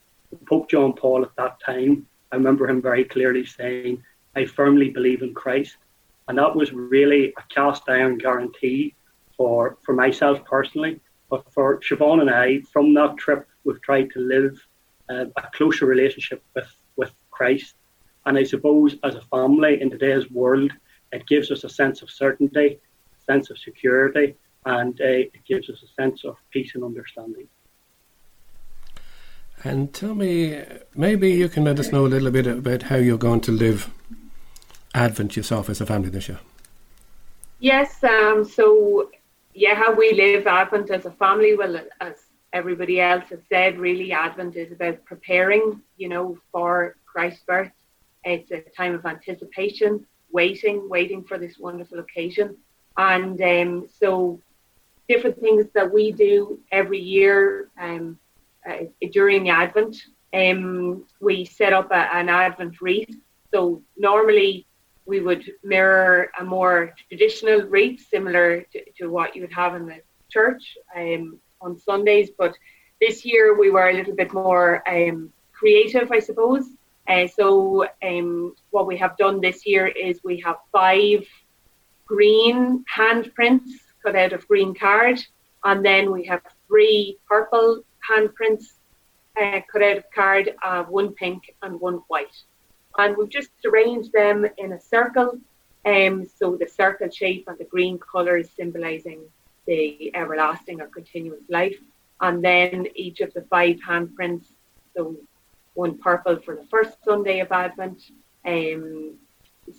[0.48, 4.04] Pope John Paul at that time, I remember him very clearly saying,
[4.36, 5.78] I firmly believe in Christ.
[6.28, 8.96] And that was really a cast iron guarantee
[9.38, 14.20] for, for myself personally, but for Siobhan and I, from that trip, we've tried to
[14.20, 14.66] live
[15.10, 17.76] uh, a closer relationship with, with Christ.
[18.26, 20.72] And I suppose as a family in today's world,
[21.12, 22.80] it gives us a sense of certainty,
[23.20, 27.48] a sense of security, and uh, it gives us a sense of peace and understanding.
[29.64, 30.62] And tell me,
[30.94, 33.90] maybe you can let us know a little bit about how you're going to live
[34.94, 36.40] Advent yourself as a family this year.
[37.60, 39.10] Yes, um, so
[39.54, 42.16] yeah, how we live Advent as a family, well, as
[42.52, 47.72] everybody else has said, really, Advent is about preparing, you know, for Christ's birth.
[48.26, 52.58] It's a time of anticipation, waiting, waiting for this wonderful occasion.
[52.98, 54.40] And um, so,
[55.08, 58.20] different things that we do every year um,
[58.70, 59.98] uh, during the Advent.
[60.34, 63.16] Um, we set up a, an Advent wreath.
[63.54, 64.66] So, normally,
[65.06, 69.86] we would mirror a more traditional wreath, similar to, to what you would have in
[69.86, 72.30] the church um, on Sundays.
[72.38, 72.56] But
[73.02, 76.66] this year we were a little bit more um, creative, I suppose.
[77.08, 81.28] Uh, so um, what we have done this year is we have five
[82.06, 83.72] green handprints
[84.02, 85.20] cut out of green card,
[85.64, 88.74] and then we have three purple handprints
[89.42, 92.44] uh, cut out of card, uh, one pink and one white
[92.98, 95.40] and we've just arranged them in a circle.
[95.86, 99.22] Um, so the circle shape and the green colour is symbolising
[99.66, 101.78] the everlasting or continuous life.
[102.22, 104.46] And then each of the five handprints,
[104.96, 105.16] so
[105.74, 108.02] one purple for the first Sunday of Advent,
[108.46, 109.16] um,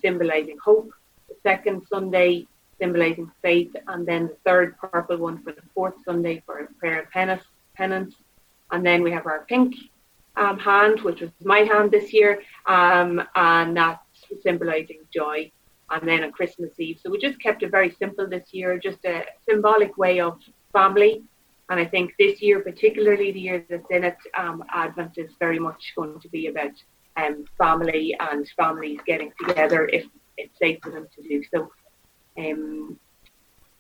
[0.01, 0.91] symbolising hope.
[1.29, 2.47] The second Sunday,
[2.79, 3.75] symbolising faith.
[3.87, 7.45] And then the third purple one for the fourth Sunday for prayer and penance.
[7.77, 8.15] Penance
[8.75, 9.75] and then we have our pink
[10.37, 14.01] um, hand, which was my hand this year, um, and that's
[14.43, 15.51] symbolizing joy.
[15.91, 16.99] And then on Christmas Eve.
[17.03, 20.41] So we just kept it very simple this year, just a symbolic way of
[20.73, 21.23] family.
[21.69, 25.59] And I think this year, particularly the year that's in it, um, Advent is very
[25.59, 26.73] much going to be about
[27.17, 30.07] um, family and families getting together if
[30.37, 31.71] it's safe for them to do so.
[32.39, 32.99] Um,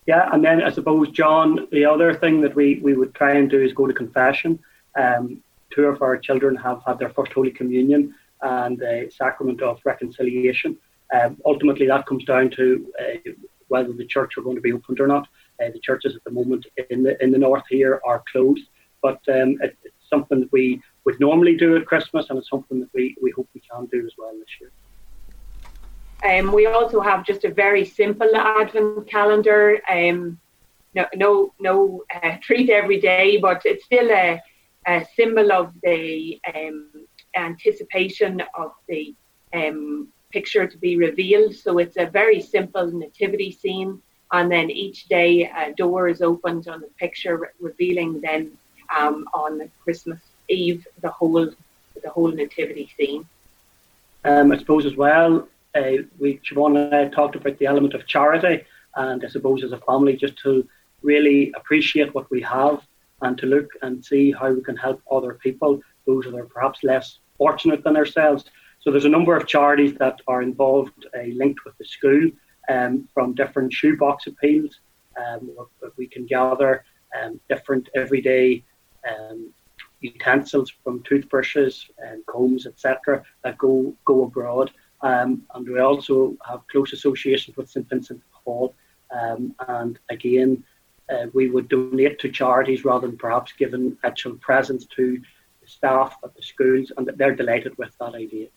[0.06, 3.48] yeah, and then I suppose, John, the other thing that we, we would try and
[3.48, 4.58] do is go to confession.
[4.98, 5.42] Um,
[5.74, 10.76] two of our children have had their first Holy Communion and the sacrament of reconciliation.
[11.12, 13.30] Um, ultimately, that comes down to uh,
[13.68, 15.26] whether the church are going to be opened or not.
[15.62, 18.66] Uh, the churches at the moment in the in the north here are closed,
[19.02, 22.80] but um, it, it's something that we would normally do at Christmas, and it's something
[22.80, 24.72] that we, we hope we can do as well this year.
[26.24, 29.80] Um, we also have just a very simple Advent calendar.
[29.90, 30.40] Um,
[30.94, 34.40] no, no, no uh, treat every day, but it's still a,
[34.86, 37.06] a symbol of the um,
[37.36, 39.14] anticipation of the
[39.52, 41.54] um, picture to be revealed.
[41.54, 44.00] So it's a very simple nativity scene,
[44.32, 48.52] and then each day a door is opened on the picture, revealing then
[48.96, 51.50] um, on Christmas Eve the whole
[52.02, 53.26] the whole nativity scene.
[54.24, 58.64] Um, I suppose as well, uh, we Siobhan talked about the element of charity,
[58.96, 60.68] and I suppose as a family, just to
[61.02, 62.82] really appreciate what we have
[63.22, 66.82] and to look and see how we can help other people, those that are perhaps
[66.82, 68.44] less fortunate than ourselves.
[68.80, 72.30] So there's a number of charities that are involved, uh, linked with the school,
[72.68, 74.80] um, from different shoebox appeals.
[75.16, 75.50] Um,
[75.96, 76.84] we can gather
[77.18, 78.64] um, different everyday
[79.08, 79.52] um,
[80.00, 84.70] utensils from toothbrushes and combs, etc., that go go abroad.
[85.04, 88.74] Um, and we also have close associations with St Vincent de Paul.
[89.10, 90.64] Um, and again,
[91.12, 95.20] uh, we would donate to charities rather than perhaps giving actual presents to
[95.60, 98.48] the staff at the schools, and they're delighted with that idea.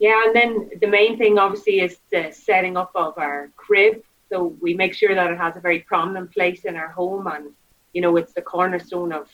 [0.00, 4.02] Yeah, and then the main thing obviously is the setting up of our crib.
[4.30, 7.52] So we make sure that it has a very prominent place in our home, and
[7.92, 9.28] you know it's the cornerstone of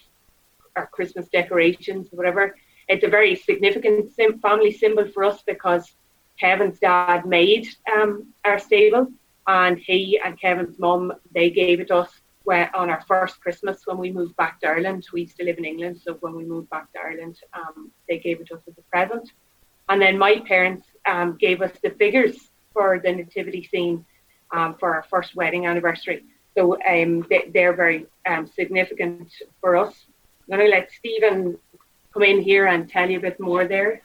[0.74, 2.54] our Christmas decorations, whatever.
[2.88, 5.92] It's a very significant sim- family symbol for us because
[6.38, 9.08] Kevin's dad made um, our stable,
[9.46, 12.10] and he and Kevin's mum they gave it us
[12.44, 15.06] where, on our first Christmas when we moved back to Ireland.
[15.12, 18.18] We used to live in England, so when we moved back to Ireland, um, they
[18.18, 19.32] gave it us as a present.
[19.88, 24.04] And then my parents um, gave us the figures for the nativity scene
[24.52, 26.24] um, for our first wedding anniversary.
[26.56, 29.94] So um, they, are very um, significant for us.
[30.48, 31.58] I'm going to let Stephen
[32.16, 34.00] come in here and tell you a bit more there.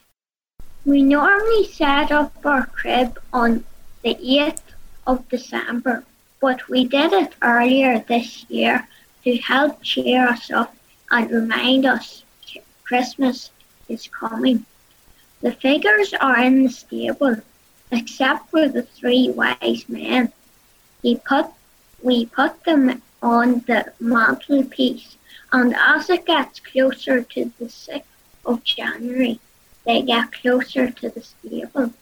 [0.83, 3.63] We normally set up our crib on
[4.03, 4.67] the 8th
[5.07, 6.03] of December,
[6.41, 8.85] but we did it earlier this year
[9.23, 10.75] to help cheer us up
[11.09, 12.23] and remind us
[12.83, 13.49] Christmas
[13.87, 14.65] is coming.
[15.41, 17.37] The figures are in the stable,
[17.91, 20.33] except for the three wise men.
[21.01, 21.45] He put,
[22.03, 25.15] we put them on the mantelpiece
[25.51, 28.03] and as it gets closer to the 6th
[28.45, 29.39] of January,
[29.85, 31.93] they get closer to the stable.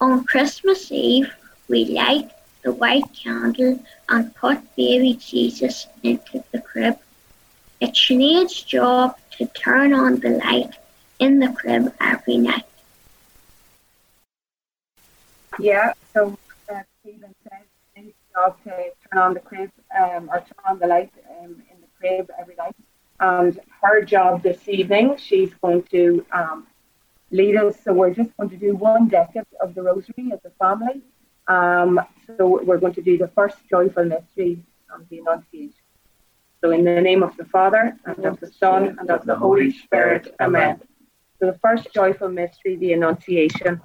[0.00, 1.32] On Christmas Eve,
[1.68, 2.30] we light
[2.62, 6.98] the white candle and put baby Jesus into the crib.
[7.80, 10.74] It's Sinead's job to turn on the light
[11.18, 12.64] in the crib every night.
[15.58, 16.38] Yeah, so
[16.70, 17.62] uh, Stephen said
[17.94, 18.70] his job to
[19.10, 21.62] turn on the crib um, or turn on the light um,
[22.00, 22.74] crib every night.
[23.20, 26.66] And her job this evening, she's going to um,
[27.30, 27.76] lead us.
[27.84, 31.02] So we're just going to do one decade of the Rosary as a family.
[31.46, 34.64] Um, so we're going to do the first joyful mystery
[35.10, 35.72] the Annunciation.
[36.62, 39.72] So in the name of the Father and of the Son and of the Holy
[39.72, 40.80] Spirit, Amen.
[41.38, 43.80] So the first joyful mystery, the Annunciation.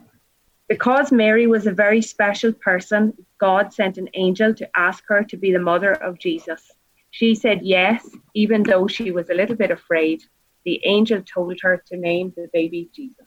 [0.68, 5.38] Because Mary was a very special person, God sent an angel to ask her to
[5.38, 6.72] be the mother of Jesus.
[7.16, 10.22] She said yes, even though she was a little bit afraid.
[10.66, 13.26] The angel told her to name the baby Jesus.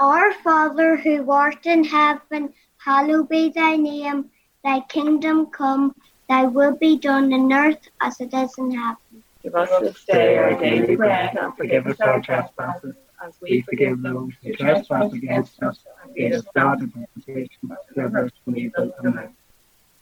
[0.00, 4.30] Our Father who art in heaven, hallowed be thy name.
[4.64, 5.94] Thy kingdom come,
[6.28, 9.22] thy will be done on earth as it is in heaven.
[9.44, 14.02] Give us this day our daily bread, and forgive us our trespasses, as we forgive
[14.02, 15.84] those who trespass against us.
[16.02, 18.92] And lead us not into temptation, but deliver us from evil.
[18.98, 19.36] Amen.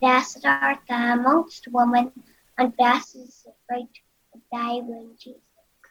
[0.00, 2.10] Blessed art thou amongst women,
[2.56, 3.88] and blessed is the fruit
[4.34, 5.40] of thy womb, Jesus.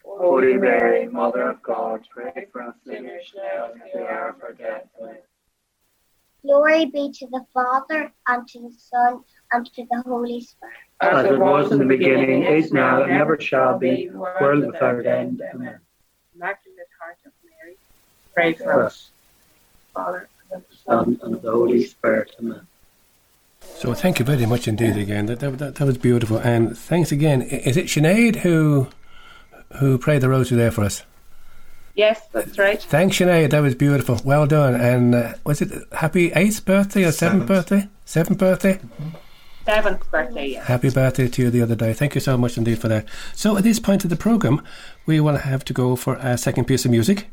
[0.04, 4.42] Holy Mary, Mother of God, pray for us sinners now and at the hour of
[4.42, 4.88] our death.
[5.00, 5.18] Amen.
[6.42, 10.74] Glory be to the Father, and to the Son, and to the Holy Spirit.
[11.02, 15.42] As it was in the beginning, is now, and ever shall be, world without end.
[15.54, 15.80] Amen.
[16.34, 17.78] Immaculate Heart of Mary,
[18.34, 18.94] pray For for us.
[18.94, 19.12] us,
[19.94, 22.36] Father, and the Son, and the Holy Spirit.
[22.40, 22.66] Amen.
[23.78, 25.28] So thank you very much indeed again.
[25.28, 26.38] That, that, that, that was beautiful.
[26.38, 27.42] And thanks again.
[27.42, 28.88] Is it Sinead who
[29.80, 31.04] who prayed the rosary there for us?
[31.96, 32.82] Yes, that's right.
[32.82, 33.52] Thanks, Sinead.
[33.52, 34.20] That was beautiful.
[34.26, 34.76] Well done.
[34.76, 37.48] And uh, was it happy eighth birthday or seventh, Seventh.
[37.48, 37.90] birthday?
[38.06, 38.80] Seventh birthday?
[39.66, 40.66] Seventh birthday, yes.
[40.66, 41.94] Happy birthday to you the other day.
[41.94, 43.08] Thank you so much indeed for that.
[43.36, 44.64] So at this point of the programme,
[45.06, 47.30] we will have to go for a second piece of music.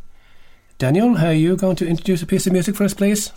[0.78, 3.32] Daniel, are you going to introduce a piece of music for us, please?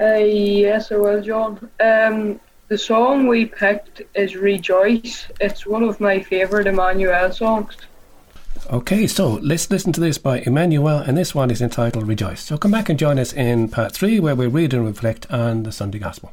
[0.00, 1.70] Uh, yes, I will, John.
[1.78, 5.26] Um, the song we picked is Rejoice.
[5.40, 7.76] It's one of my favourite Emmanuel songs.
[8.72, 12.40] Okay, so let's listen to this by Emmanuel, and this one is entitled Rejoice.
[12.40, 15.64] So come back and join us in part three, where we read and reflect on
[15.64, 16.32] the Sunday Gospel.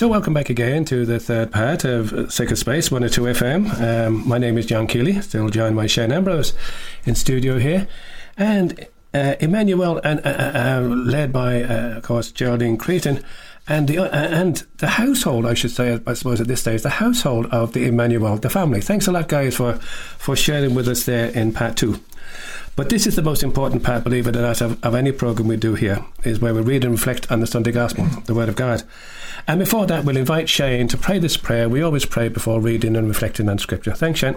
[0.00, 4.06] So, welcome back again to the third part of Sacred Space 102 FM.
[4.06, 6.54] Um, my name is John Keeley, still joined by Shane Ambrose
[7.04, 7.86] in studio here.
[8.34, 13.22] And uh, Emmanuel, and uh, uh, uh led by, uh, of course, Geraldine Creighton,
[13.68, 16.88] and the uh, and the household, I should say, I suppose at this stage, the
[16.88, 18.80] household of the Emmanuel, the family.
[18.80, 22.00] Thanks a lot, guys, for for sharing with us there in part two.
[22.74, 25.48] But this is the most important part, believe it or not, of, of any program
[25.48, 28.48] we do here, is where we read and reflect on the Sunday Gospel, the Word
[28.48, 28.82] of God.
[29.46, 31.68] And before that, we'll invite Shane to pray this prayer.
[31.68, 33.92] We always pray before reading and reflecting on Scripture.
[33.92, 34.36] Thanks, Shane.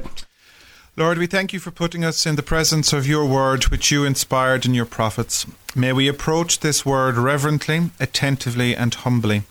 [0.95, 4.05] Lord, we thank you for putting us in the presence of your word, which you
[4.05, 5.47] inspired in your prophets.
[5.75, 9.41] May we approach this word reverently, attentively, and humbly.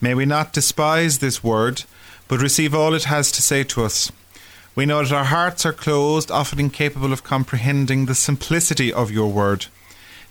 [0.00, 1.84] May we not despise this word,
[2.26, 4.10] but receive all it has to say to us.
[4.74, 9.30] We know that our hearts are closed, often incapable of comprehending the simplicity of your
[9.30, 9.66] word.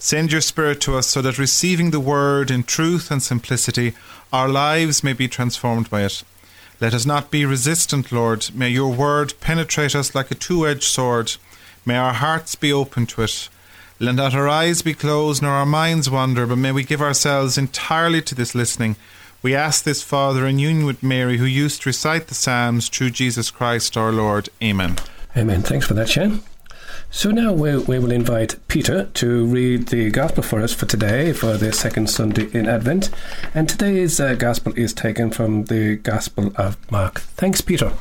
[0.03, 3.93] Send your Spirit to us so that receiving the word in truth and simplicity,
[4.33, 6.23] our lives may be transformed by it.
[6.79, 8.49] Let us not be resistant, Lord.
[8.55, 11.35] May your word penetrate us like a two edged sword.
[11.85, 13.47] May our hearts be open to it.
[13.99, 17.55] Let not our eyes be closed nor our minds wander, but may we give ourselves
[17.55, 18.95] entirely to this listening.
[19.43, 23.11] We ask this, Father, in union with Mary, who used to recite the Psalms through
[23.11, 24.49] Jesus Christ our Lord.
[24.63, 24.95] Amen.
[25.37, 25.61] Amen.
[25.61, 26.41] Thanks for that, Shane.
[27.13, 31.33] So now we, we will invite Peter to read the Gospel for us for today,
[31.33, 33.09] for the second Sunday in Advent.
[33.53, 37.19] And today's uh, Gospel is taken from the Gospel of Mark.
[37.19, 37.91] Thanks, Peter.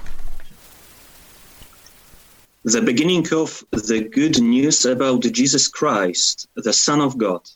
[2.62, 7.50] The beginning of the good news about Jesus Christ, the Son of God.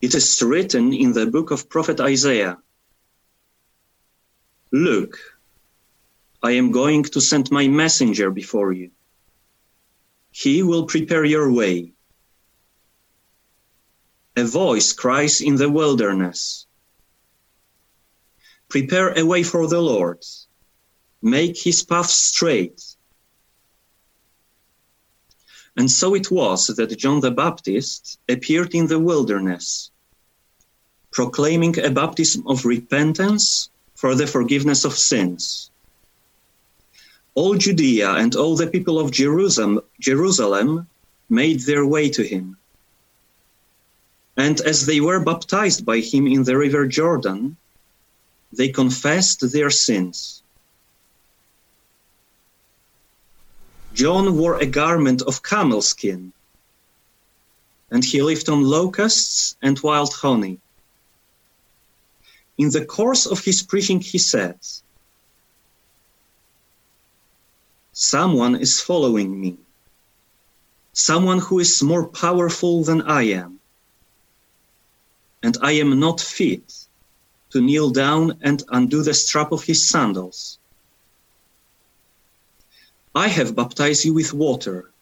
[0.00, 2.56] It is written in the book of prophet Isaiah
[4.72, 5.18] Look,
[6.42, 8.92] I am going to send my messenger before you
[10.40, 11.92] he will prepare your way.
[14.36, 16.66] A voice cries in the wilderness
[18.68, 20.22] Prepare a way for the Lord,
[21.20, 22.80] make his path straight.
[25.76, 29.90] And so it was that John the Baptist appeared in the wilderness,
[31.10, 35.72] proclaiming a baptism of repentance for the forgiveness of sins
[37.38, 40.88] all Judea and all the people of Jerusalem, Jerusalem
[41.30, 42.56] made their way to him.
[44.36, 47.56] And as they were baptized by him in the river Jordan,
[48.58, 50.42] they confessed their sins.
[53.94, 56.32] John wore a garment of camel skin,
[57.92, 60.58] and he lived on locusts and wild honey.
[62.62, 64.58] In the course of his preaching, he said,
[68.00, 69.58] Someone is following me.
[70.92, 73.58] Someone who is more powerful than I am.
[75.42, 76.86] And I am not fit
[77.50, 80.60] to kneel down and undo the strap of his sandals.
[83.16, 84.92] I have baptized you with water,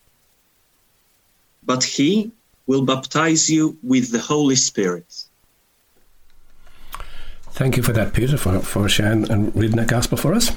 [1.65, 2.33] but he
[2.67, 5.27] will baptize you with the Holy Spirit.
[7.51, 10.51] Thank you for that, Peter, for, for sharing and reading that gospel for us.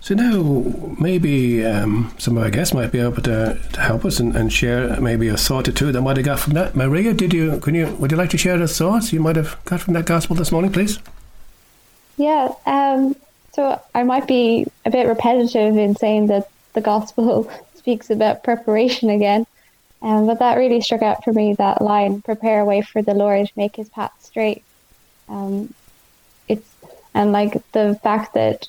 [0.00, 4.20] So now maybe um, some of our guests might be able to, to help us
[4.20, 6.76] and, and, share maybe a thought or two that might have got from that.
[6.76, 7.58] Maria, did you?
[7.58, 7.88] Can you?
[7.96, 10.52] Would you like to share the thoughts you might have got from that gospel this
[10.52, 10.98] morning, please?
[12.16, 12.52] Yeah.
[12.64, 13.16] Um,
[13.52, 19.10] so I might be a bit repetitive in saying that the gospel speaks about preparation
[19.10, 19.46] again,
[20.00, 21.54] um, but that really struck out for me.
[21.54, 24.62] That line: "Prepare a way for the Lord, make His path straight."
[25.28, 25.74] Um,
[26.46, 26.68] it's
[27.14, 28.68] and like the fact that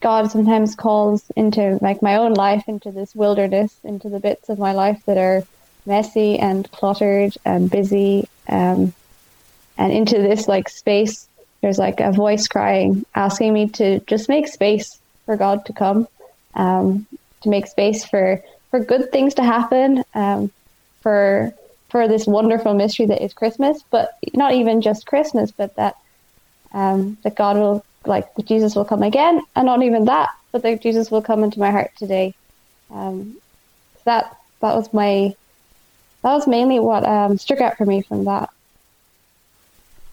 [0.00, 4.58] God sometimes calls into like my own life into this wilderness, into the bits of
[4.58, 5.42] my life that are
[5.86, 8.92] messy and cluttered and busy, um,
[9.76, 11.28] and into this like space.
[11.62, 16.06] There's like a voice crying, asking me to just make space for God to come,
[16.54, 17.06] um,
[17.42, 20.52] to make space for for good things to happen, um,
[21.00, 21.52] for
[21.88, 25.96] for this wonderful mystery that is Christmas, but not even just Christmas, but that
[26.72, 30.62] um, that God will like that Jesus will come again, and not even that, but
[30.62, 32.34] that Jesus will come into my heart today.
[32.90, 33.36] Um,
[34.04, 35.34] that that was my
[36.22, 38.50] that was mainly what um, struck out for me from that.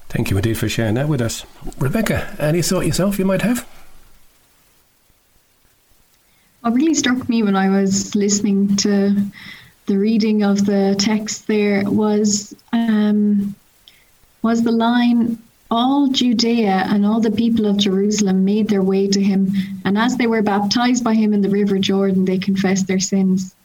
[0.09, 1.45] Thank you indeed for sharing that with us,
[1.79, 2.35] Rebecca.
[2.39, 3.67] Any thought yourself you might have?
[6.61, 9.15] What really struck me when I was listening to
[9.87, 13.55] the reading of the text there was um,
[14.41, 15.37] was the line
[15.71, 19.51] all Judea and all the people of Jerusalem made their way to him,
[19.83, 23.55] and as they were baptized by him in the river Jordan, they confessed their sins.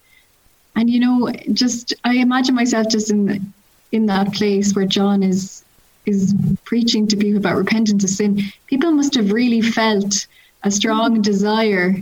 [0.76, 3.52] And you know, just I imagine myself just in
[3.92, 5.64] in that place where John is
[6.06, 6.34] is
[6.64, 10.26] preaching to people about repentance of sin, people must have really felt
[10.62, 11.96] a strong desire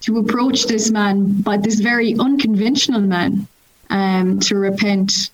[0.00, 3.46] to approach this man, but this very unconventional man,
[3.90, 5.30] um, to repent.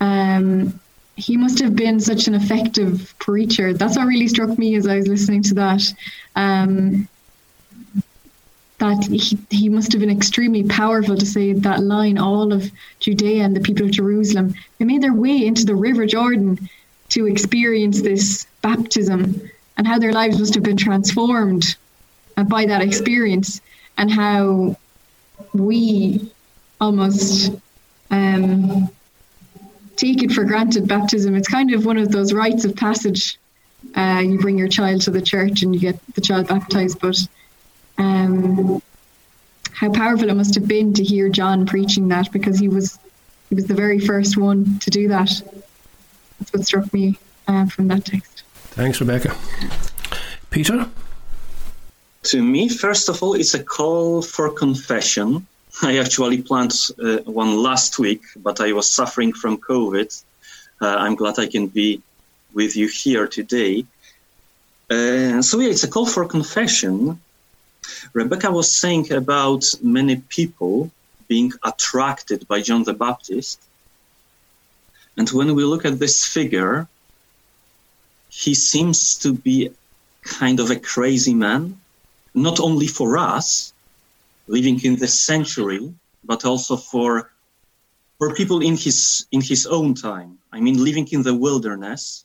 [0.00, 0.80] Um,
[1.16, 3.72] he must have been such an effective preacher.
[3.72, 5.94] That's what really struck me as I was listening to that.
[6.34, 7.08] Um,
[8.78, 13.44] that he, he must have been extremely powerful to say that line all of Judea
[13.44, 14.54] and the people of Jerusalem.
[14.78, 16.68] They made their way into the River Jordan
[17.10, 21.76] to experience this baptism and how their lives must have been transformed
[22.48, 23.60] by that experience
[23.96, 24.76] and how
[25.52, 26.32] we
[26.80, 27.52] almost
[28.10, 28.90] um,
[29.96, 31.34] take it for granted baptism.
[31.34, 33.38] It's kind of one of those rites of passage.
[33.94, 37.18] Uh, you bring your child to the church and you get the child baptized, but
[37.98, 38.82] um,
[39.72, 42.98] how powerful it must have been to hear John preaching that because he was
[43.48, 45.30] he was the very first one to do that.
[46.38, 48.42] That's what struck me uh, from that text.
[48.54, 49.34] Thanks, Rebecca.
[50.50, 50.88] Peter?
[52.24, 55.46] To me, first of all, it's a call for confession.
[55.82, 60.22] I actually planned uh, one last week, but I was suffering from COVID.
[60.80, 62.00] Uh, I'm glad I can be
[62.52, 63.84] with you here today.
[64.88, 67.20] Uh, so, yeah, it's a call for confession.
[68.12, 70.90] Rebecca was saying about many people
[71.26, 73.60] being attracted by John the Baptist.
[75.16, 76.86] And when we look at this figure,
[78.28, 79.70] he seems to be
[80.22, 81.78] kind of a crazy man,
[82.34, 83.73] not only for us
[84.46, 87.30] living in the century, but also for
[88.18, 90.38] for people in his in his own time.
[90.52, 92.24] I mean, living in the wilderness,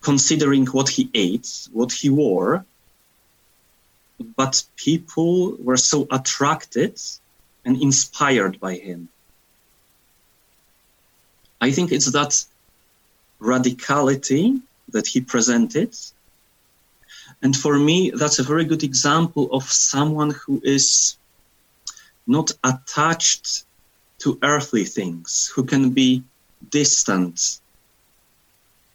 [0.00, 2.64] considering what he ate, what he wore,
[4.36, 7.00] but people were so attracted
[7.64, 9.08] and inspired by him.
[11.60, 12.44] I think it's that
[13.40, 15.94] radicality that he presented.
[17.42, 21.16] And for me, that's a very good example of someone who is
[22.26, 23.64] not attached
[24.20, 26.22] to earthly things, who can be
[26.70, 27.58] distant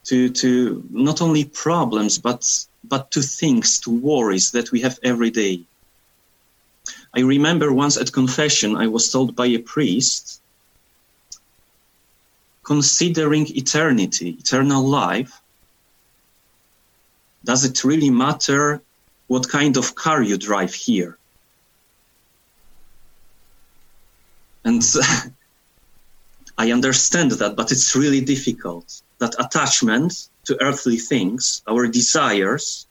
[0.05, 5.29] to, to not only problems, but but to things, to worries that we have every
[5.29, 5.61] day.
[7.13, 10.41] I remember once at confession, I was told by a priest,
[12.63, 15.41] considering eternity, eternal life,
[17.47, 18.81] does it really matter
[19.27, 21.17] what kind of car you drive here?
[24.65, 24.83] And
[26.57, 29.01] I understand that, but it's really difficult.
[29.19, 32.85] That attachment to earthly things, our desires,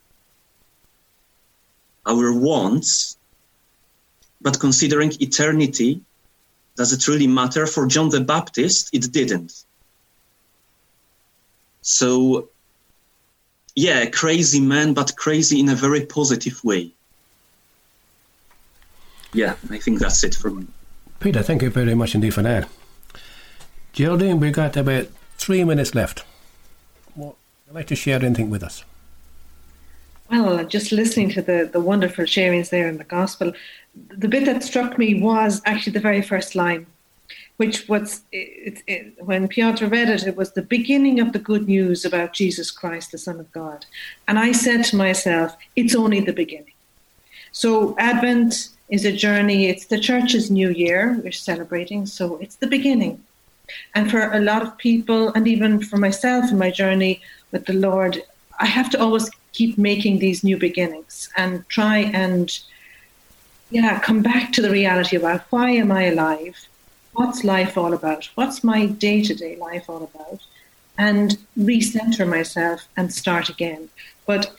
[2.07, 3.15] our wants,
[4.41, 6.01] but considering eternity,
[6.75, 7.67] does it really matter?
[7.67, 9.53] For John the Baptist, it didn't.
[11.81, 12.49] So,
[13.77, 16.91] yeah, crazy man, but crazy in a very positive way.
[19.33, 20.65] Yeah, I think that's it for me.
[21.19, 22.67] Peter, thank you very much indeed for that.
[23.93, 26.23] Geraldine, We've got about three minutes left.
[27.15, 27.35] Would
[27.67, 28.83] you like to share anything with us?
[30.31, 33.53] Well, just listening to the, the wonderful sharings there in the gospel,
[34.09, 36.87] the bit that struck me was actually the very first line,
[37.57, 41.67] which was it, it, when Piotr read it, it was the beginning of the good
[41.67, 43.85] news about Jesus Christ, the Son of God.
[44.27, 46.73] And I said to myself, it's only the beginning.
[47.51, 49.67] So Advent is a journey.
[49.67, 53.23] It's the church's new year we're celebrating, so it's the beginning.
[53.95, 57.73] And for a lot of people, and even for myself in my journey, with the
[57.73, 58.21] Lord,
[58.59, 62.57] I have to always keep making these new beginnings and try and
[63.69, 66.67] yeah, come back to the reality about why am I alive?
[67.17, 68.29] What's life all about?
[68.35, 70.39] What's my day to day life all about?
[70.97, 73.89] And recenter myself and start again.
[74.25, 74.55] But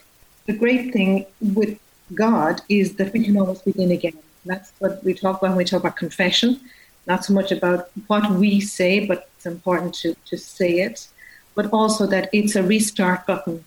[0.47, 1.79] the great thing with
[2.15, 4.19] God is that we can always begin again.
[4.45, 6.61] That's what we talk about when we talk about confession.
[7.07, 11.07] Not so much about what we say, but it's important to, to say it
[11.59, 13.65] but also that it's a restart button.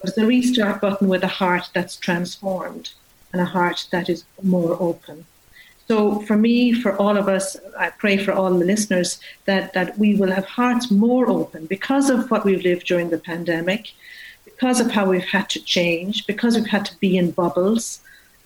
[0.00, 2.90] But it's a restart button with a heart that's transformed
[3.32, 5.26] and a heart that is more open.
[5.88, 9.98] So for me, for all of us, I pray for all the listeners that, that
[9.98, 13.92] we will have hearts more open because of what we've lived during the pandemic,
[14.44, 18.00] because of how we've had to change, because we've had to be in bubbles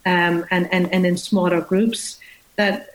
[0.07, 2.19] um, and, and, and in smaller groups,
[2.57, 2.89] that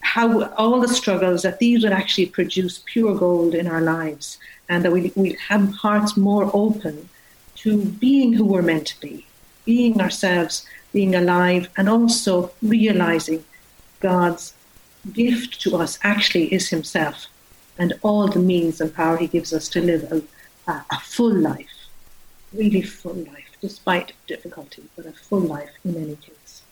[0.00, 4.84] how all the struggles that these would actually produce pure gold in our lives and
[4.84, 7.08] that we, we have hearts more open
[7.56, 9.26] to being who we're meant to be,
[9.64, 13.44] being ourselves, being alive, and also realizing
[14.02, 14.52] God's
[15.12, 17.26] gift to us actually is Himself.
[17.78, 20.22] and all the means and power He gives us to live a,
[20.70, 21.88] a, a full life,
[22.52, 26.62] really full life, despite difficulty, but a full life in any case.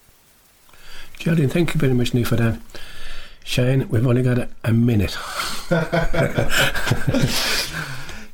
[1.18, 2.60] Geraldine, thank you very much, Niamh, for that.
[3.44, 5.16] Shane, we've only got a, a minute.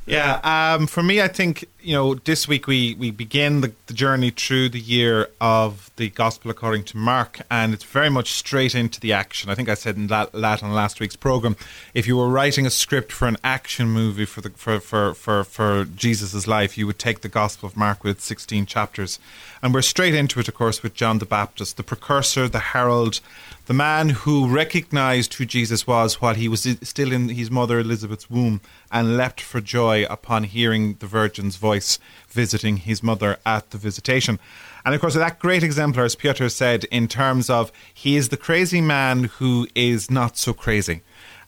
[0.07, 3.93] Yeah, um, for me, I think you know this week we we begin the, the,
[3.93, 8.75] journey through the year of the Gospel according to Mark, and it's very much straight
[8.75, 9.49] into the action.
[9.49, 11.55] I think I said in that, that on last week's program,
[11.93, 15.45] if you were writing a script for an action movie for the for for for,
[15.45, 19.17] for Jesus's life, you would take the Gospel of Mark with sixteen chapters,
[19.63, 23.21] and we're straight into it, of course, with John the Baptist, the precursor, the herald,
[23.67, 28.29] the man who recognized who Jesus was while he was still in his mother Elizabeth's
[28.29, 28.59] womb
[28.91, 31.76] and leapt for joy upon hearing the Virgin's voice
[32.29, 34.39] visiting his mother at the visitation.
[34.85, 38.37] And of course, that great exemplar, as Piotr said, in terms of he is the
[38.37, 41.01] crazy man who is not so crazy.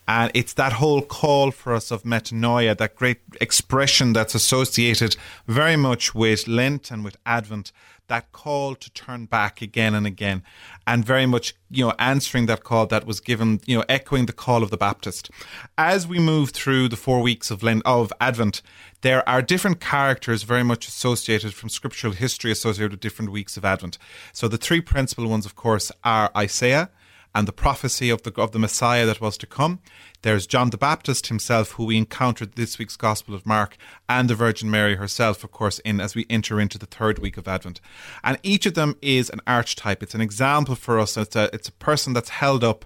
[0.07, 5.15] And it's that whole call for us of metanoia, that great expression that's associated
[5.47, 7.71] very much with Lent and with Advent,
[8.07, 10.41] that call to turn back again and again,
[10.89, 14.33] and very much, you know, answering that call that was given, you know, echoing the
[14.33, 15.29] call of the Baptist.
[15.77, 18.63] As we move through the four weeks of Lent, of Advent,
[19.01, 23.63] there are different characters very much associated from scriptural history associated with different weeks of
[23.63, 23.99] Advent.
[24.33, 26.89] So the three principal ones, of course, are Isaiah
[27.35, 29.79] and the prophecy of the of the Messiah that was to come.
[30.21, 33.77] There's John the Baptist himself, who we encountered this week's Gospel of Mark,
[34.07, 37.37] and the Virgin Mary herself, of course, in as we enter into the third week
[37.37, 37.79] of Advent.
[38.23, 40.03] And each of them is an archetype.
[40.03, 41.17] It's an example for us.
[41.17, 42.85] It's a it's a person that's held up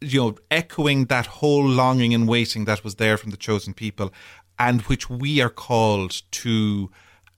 [0.00, 4.12] you know, echoing that whole longing and waiting that was there from the chosen people,
[4.58, 6.90] and which we are called to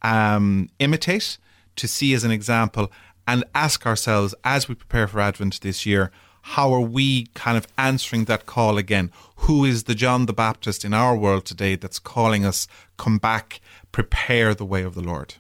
[0.03, 1.39] um, imitate,
[1.77, 2.91] to see as an example,
[3.29, 6.11] and ask ourselves as we prepare for Advent this year
[6.51, 9.11] how are we kind of answering that call again?
[9.39, 13.61] Who is the John the Baptist in our world today that's calling us, come back,
[13.91, 15.35] prepare the way of the Lord?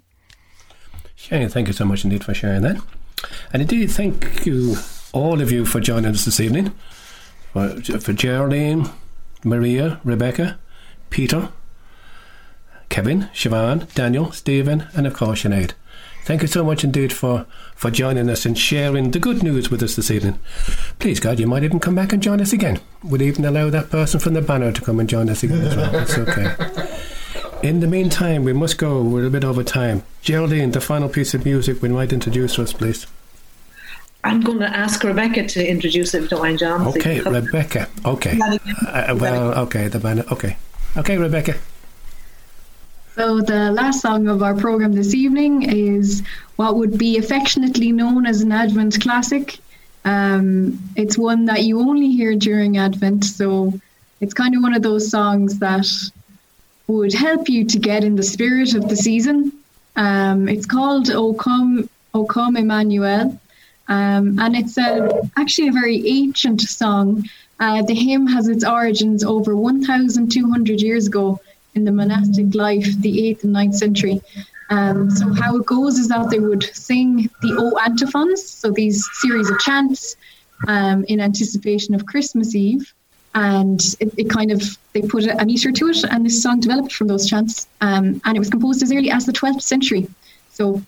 [1.14, 2.82] Shane, thank you so much indeed for sharing that.
[3.52, 4.76] And indeed, thank you,
[5.12, 6.72] all of you, for joining us this evening.
[7.52, 8.90] For, for Geraldine,
[9.44, 10.58] Maria, Rebecca,
[11.10, 11.50] Peter,
[12.88, 15.72] Kevin, Siobhan, Daniel, Stephen, and of course Sinead.
[16.26, 17.46] Thank you so much indeed for,
[17.76, 20.40] for joining us and sharing the good news with us this evening.
[20.98, 22.80] Please, God, you might even come back and join us again.
[23.04, 25.76] We'd even allow that person from the banner to come and join us again as
[25.76, 25.94] well.
[25.94, 26.56] It's okay.
[27.62, 29.02] In the meantime, we must go.
[29.02, 30.02] We're a bit over time.
[30.20, 33.06] Geraldine, the final piece of music we might introduce us, please.
[34.24, 36.88] I'm going to ask Rebecca to introduce it, if you don't mind, John.
[36.88, 37.88] Okay, Rebecca.
[38.04, 38.36] Okay.
[38.84, 40.24] Uh, well, okay, the banner.
[40.32, 40.56] Okay.
[40.96, 41.54] Okay, Rebecca.
[43.16, 46.22] So, the last song of our program this evening is
[46.56, 49.58] what would be affectionately known as an Advent classic.
[50.04, 53.72] Um, it's one that you only hear during Advent, so
[54.20, 55.86] it's kind of one of those songs that
[56.88, 59.50] would help you to get in the spirit of the season.
[59.96, 63.40] Um, it's called O Come, O Come Emmanuel,
[63.88, 67.24] um, and it's a, actually a very ancient song.
[67.60, 71.40] Uh, the hymn has its origins over 1,200 years ago
[71.76, 74.20] in the monastic life, the 8th and ninth century.
[74.70, 79.08] Um, so how it goes is that they would sing the O antiphons, so these
[79.20, 80.16] series of chants
[80.66, 82.92] um, in anticipation of Christmas Eve.
[83.34, 84.62] And it, it, kind of,
[84.94, 87.68] they put a meter to it, and this song developed from those chants.
[87.82, 90.08] Um, and it was composed as early as the 12th century.
[90.48, 90.82] So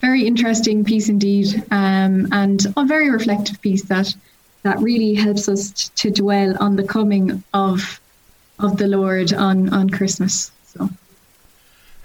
[0.00, 4.14] very interesting piece indeed, um, and a very reflective piece that
[4.62, 8.00] that really helps us to dwell on the coming of
[8.62, 10.50] of the Lord on, on Christmas.
[10.64, 10.88] So.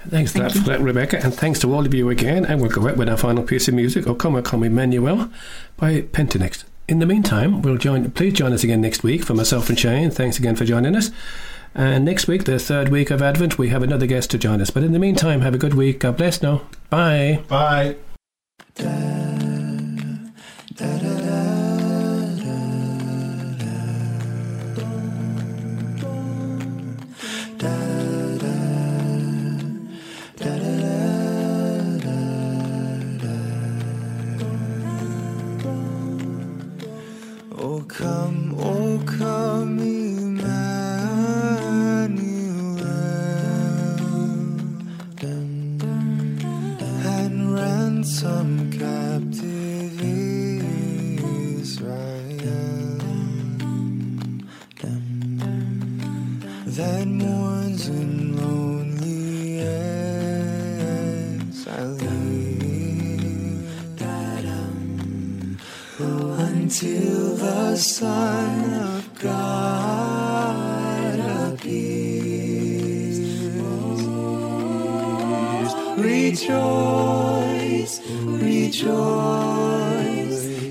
[0.07, 2.45] Thanks Thank for that, Rebecca, and thanks to all of you again.
[2.45, 5.29] And we'll go out with our final piece of music, O Come, O Come Emmanuel,
[5.77, 6.63] by Pentatonix.
[6.87, 8.11] In the meantime, we'll join.
[8.11, 10.11] Please join us again next week for myself and Shane.
[10.11, 11.09] Thanks again for joining us.
[11.73, 14.69] And next week, the third week of Advent, we have another guest to join us.
[14.69, 15.99] But in the meantime, have a good week.
[15.99, 16.61] God bless now.
[16.89, 17.41] Bye.
[17.47, 17.95] Bye.
[18.75, 18.85] Da,
[20.75, 21.04] da, da,
[66.65, 70.55] until the Son of God
[71.53, 73.19] appears.
[75.99, 77.93] Rejoice,
[78.49, 78.85] rejoice,